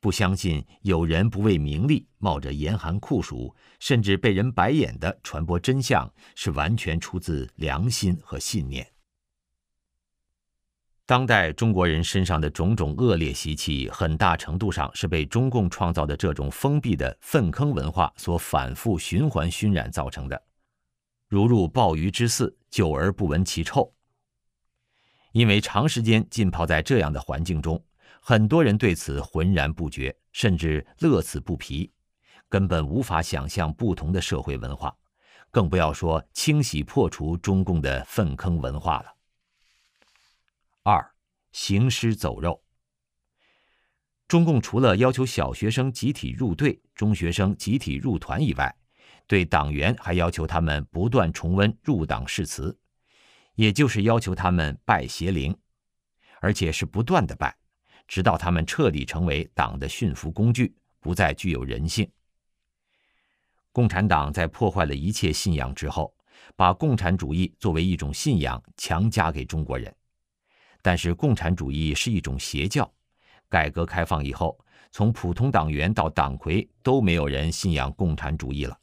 [0.00, 8.95] 不相信有人不为名利，冒着严寒酷暑，甚至被人白眼的传播真相，是完全出自良心和信念。
[11.06, 20.42] 当代中国人身上的种种恶劣习气，很大程度上是被中共创造的这种封闭的粪坑文化所反复循环熏染造成的。
[21.28, 23.94] 如入鲍鱼之肆，久而不闻其臭。
[25.30, 27.80] 因为长时间浸泡在这样的环境中，
[28.20, 31.88] 很多人对此浑然不觉，甚至乐此不疲，
[32.48, 34.92] 根本无法想象不同的社会文化，
[35.52, 39.15] 更不要说清洗破除中共的粪坑文化了。
[40.88, 41.04] 二，
[41.50, 42.62] 行尸走肉。
[44.28, 48.72] 中共除了要求小学生集体入队、中学生集体入团以外，
[49.26, 52.78] 对党员还要求他们不断重温入党誓词，
[53.56, 55.58] 也就是要求他们拜邪灵，
[56.40, 57.52] 而且是不断的拜，
[58.06, 62.08] 直到他们彻底成为党的驯服工具，不再具有人性。
[63.72, 66.16] 共产党在破坏了一切信仰之后，
[66.54, 69.92] 把共产主义作为一种信仰强加给中国人。
[70.86, 72.88] 但是共产主义是一种邪教，
[73.48, 74.56] 改革开放以后，
[74.92, 78.78] 从普通党员到党魁都没有人信仰共产主义了，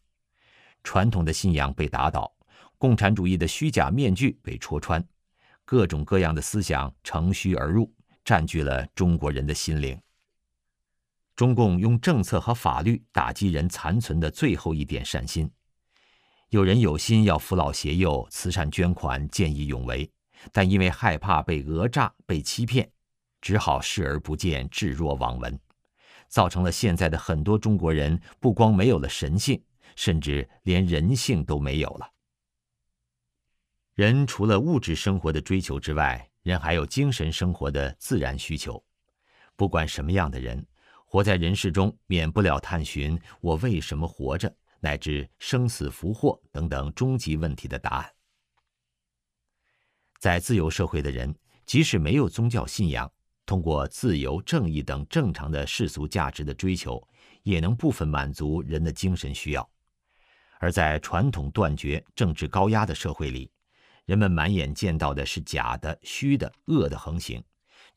[0.83, 2.29] 传统的信仰被打倒，
[2.77, 5.01] 共产主义的虚假面具被戳穿，
[5.63, 7.89] 各种各样的思想乘虚而入，
[8.25, 9.97] 占据了中国人的心灵。
[11.37, 15.49] 中共用政策和法律打击人残存的最后一点善心，
[16.49, 20.11] 有人有心要扶老携幼、慈善捐款、见义勇为。
[20.51, 22.91] 但因为害怕被讹诈、被欺骗，
[23.41, 25.59] 只好视而不见、置若罔闻，
[26.27, 29.63] 造成了现在的很多中国人不光没有了神性，
[29.95, 32.09] 甚至连人性都没有了。
[33.95, 38.83] 人除了物质生活的追求之外，人还有精神生活的自然需求。
[39.55, 40.65] 不管什么样的人，
[41.05, 48.11] 活在人世中，免不了探寻“我为什么活着”乃至生死福祸等等终极问题的答案。
[50.23, 53.11] 在自由社会的人，即使没有宗教信仰，
[53.45, 57.05] 通过自由、正义等正常的世俗价值的追求，
[57.41, 59.69] 也能部分满足人的精神需要。
[60.59, 63.51] 而在传统断绝、政治高压的社会里，
[64.05, 67.43] 人们满眼见到的是假的、虚的、恶的横行，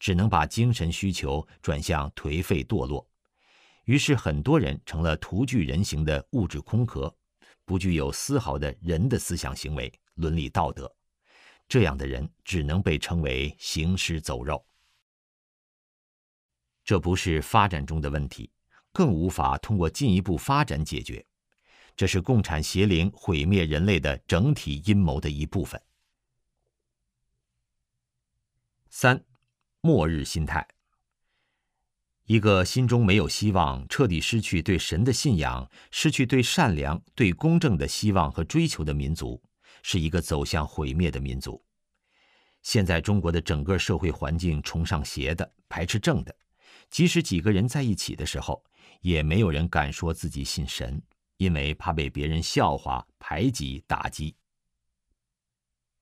[0.01, 3.09] 只能把精神需求转向颓废堕落。
[3.85, 7.14] 于是，很多人成了徒具人形的物质空壳，
[7.64, 10.93] 不具有丝毫的人的思想行为、伦理道德。
[11.69, 14.64] 这样的人只能被称为行尸走肉。
[16.85, 18.51] 这不是发展中的问题，
[18.93, 21.27] 更无法通过进一步发展解决。
[21.97, 25.81] 这是共产邪灵毁灭人类的整体阴谋的一部分。
[28.91, 29.25] 三，
[29.81, 30.69] 末日心态。
[32.27, 39.43] 一个心中没有希望、彻底失去对神的信仰、失去对善良、对公正的希望和追求的民族，
[39.89, 41.62] 是一个走向毁灭的民族。
[42.61, 46.34] 现在中国的整个社会环境崇尚邪的，排斥正的，
[46.91, 48.61] 即使几个人在一起的时候，
[49.01, 51.01] 也没有人敢说自己信神，
[51.37, 54.34] 因为怕被别人笑话、排挤、打击。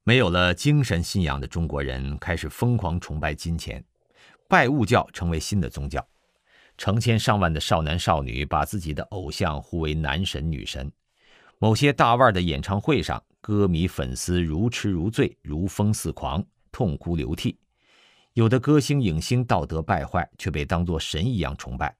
[0.02, 3.84] 没有了精神信仰的中国人开始疯狂崇拜金钱，
[4.48, 6.08] 拜物教成为新的宗教，
[6.78, 10.90] 成千上万的少男少女把自己的偶像呼为男神女神。
[11.58, 16.42] 某些大腕的演唱会上，歌迷粉丝如痴如醉，如疯似狂，
[16.72, 17.58] 痛哭流涕。
[18.32, 21.94] 有的歌星影星道德败坏，却被当作神一样崇拜。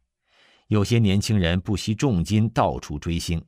[0.69, 3.45] 有些年轻人不惜重金到处追星。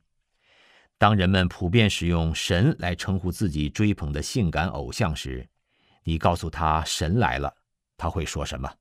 [0.99, 5.49] 当人们普遍使用“神”来称呼自己追捧的性感偶像时，
[6.03, 7.51] 你告诉他“神来了”，
[7.97, 8.71] 他会说什么？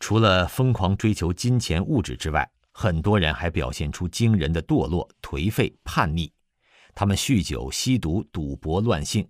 [0.00, 6.32] 除了疯狂追求金钱物质之外，很多人还表现出惊人的堕落、颓废、叛逆。
[6.96, 9.28] 他们酗酒、吸毒、赌博、乱性，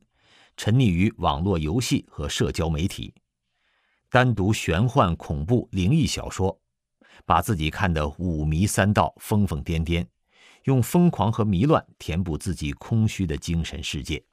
[0.56, 3.12] 沉溺于网络游戏和社交媒体，
[4.08, 6.56] 单独玄幻、恐怖、灵异小说，
[7.24, 10.06] 把自己看得五迷三道、疯疯癫癫。
[10.62, 14.24] 用疯狂和迷乱填补自己空虚的精神世界。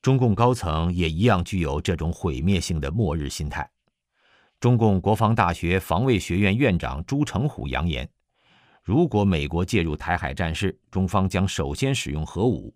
[0.00, 3.70] 中共高层也一样具有这种毁灭性的末日心态。
[4.58, 8.10] 中共国防大学防卫学院院长朱成虎扬言，
[8.88, 12.74] 如果美国介入台海战事，中方将首先使用核武，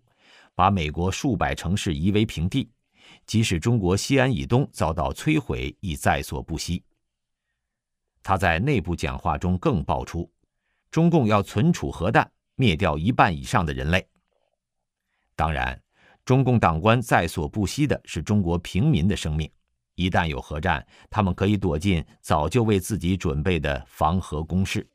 [0.53, 2.69] 把美国数百城市夷为平地，
[3.25, 6.83] 即使中国西安以东遭到摧毁，亦在所不惜。
[8.21, 10.31] 他在内部讲话中更爆出。
[10.91, 14.07] 中共要存储核弹，灭掉一半以上的人类。
[15.35, 15.81] 当然，
[16.23, 19.49] 中共党官在所不惜的是中国平民的生命。
[19.95, 24.87] 一旦有核战，他们可以躲进早就为自己准备的防核工事。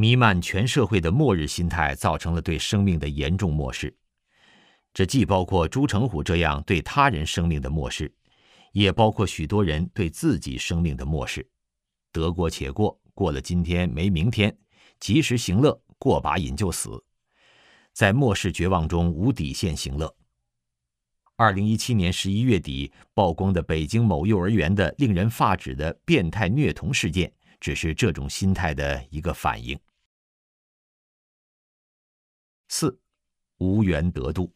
[0.00, 3.94] 弥漫全社会的末日心态，造成了对生命的严重漠视。
[4.94, 8.10] 这既包括朱成虎这样对他人生命的漠视，
[8.72, 11.46] 也包括许多人对自己生命的漠视。
[12.12, 12.98] 得过且过。
[13.12, 14.56] 过了今天没明天，
[14.98, 17.04] 及时行乐，过把瘾就死，
[17.92, 20.16] 在末世绝望中无底线行乐。
[21.36, 27.30] 二零一七年十一月底曝光的北京某幼儿园的令人发指的变态虐童事件，
[27.60, 29.78] 只是这种心态的一个反应。
[32.72, 32.96] 四，
[33.58, 34.54] 无缘得度。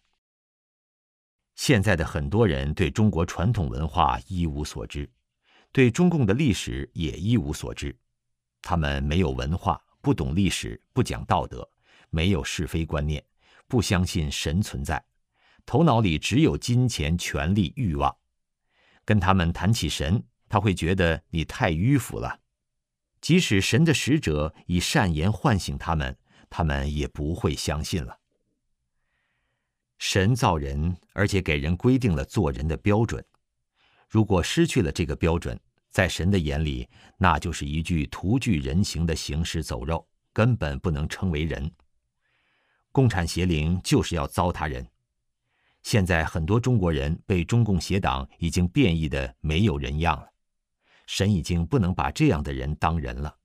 [1.57, 5.11] 现在的很多人对中国传统文化一无所知，
[5.73, 7.95] 对中共的历史也一无所知。
[8.63, 11.69] 他们没有文化，不懂历史，不讲道德，
[12.09, 13.23] 没有是非观念，
[13.67, 15.05] 不相信神存在，
[15.67, 18.17] 头脑里只有金钱、权力、欲望。
[19.05, 22.39] 跟他们谈起神，他会觉得你太迂腐了。
[23.21, 26.17] 即使神的使者以善言唤醒他们，
[26.57, 28.17] 他们也不会相信了。
[29.99, 33.25] 神造人，而且给人规定了做人的标准，
[34.09, 35.59] 如果失去了这个标准，
[35.91, 36.89] 在神的眼里，
[37.19, 41.69] 那就是一具徒具人形的行尸走肉，根本不能称为人。
[42.93, 44.87] 共产邪灵就是要糟蹋人。
[45.83, 50.29] 现在很多中国人被中共邪党已经变异的没有人样了，
[51.09, 53.37] 神已经不能把这样的人当人了。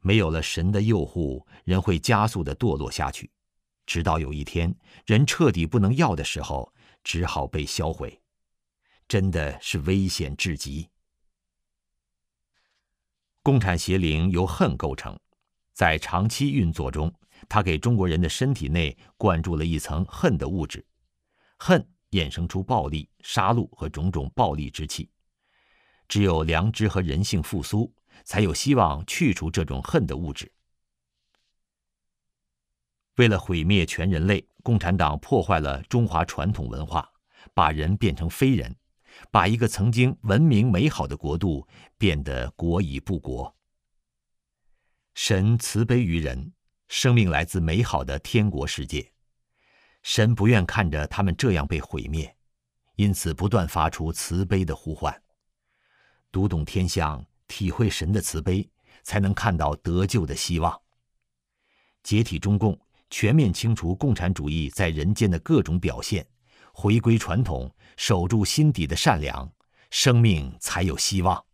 [0.00, 3.30] 没有了神的诱护，人会加速的堕落下去，
[3.86, 4.74] 直到有一天
[5.06, 6.72] 人彻底不能要的时候，
[7.04, 8.20] 只好被销毁。
[9.08, 10.88] 真的是危险至极。
[13.42, 15.18] 共产邪灵由恨构成，
[15.72, 17.12] 在长期运作中，
[17.48, 20.86] 它给中国人的身体内灌注了一层恨的物质，
[21.58, 25.10] 恨衍生出暴力、杀戮和种种暴力之气。
[26.06, 27.92] 只有良知和人性复苏，
[28.24, 30.50] 才有希望去除这种恨的物质。
[33.16, 37.06] 为了毁灭全人类，共产党破坏了中华传统文化，
[37.52, 38.74] 把人变成非人，
[39.30, 41.66] 把一个曾经文明美好的国度
[41.98, 43.54] 变得国已不国。
[45.14, 46.52] 神慈悲于人，
[46.88, 49.12] 生命来自美好的天国世界，
[50.02, 52.34] 神不愿看着他们这样被毁灭，
[52.96, 55.22] 因此不断发出慈悲的呼唤。
[56.32, 58.66] 读懂天象，体会神的慈悲，
[59.02, 60.80] 才能看到得救的希望。
[62.04, 62.78] 解体中共。
[63.12, 66.24] 全面清除共产主义在人间的各种表现，
[66.72, 69.50] 回归传统，守住心底的善良，
[69.90, 71.44] 生命才有希望。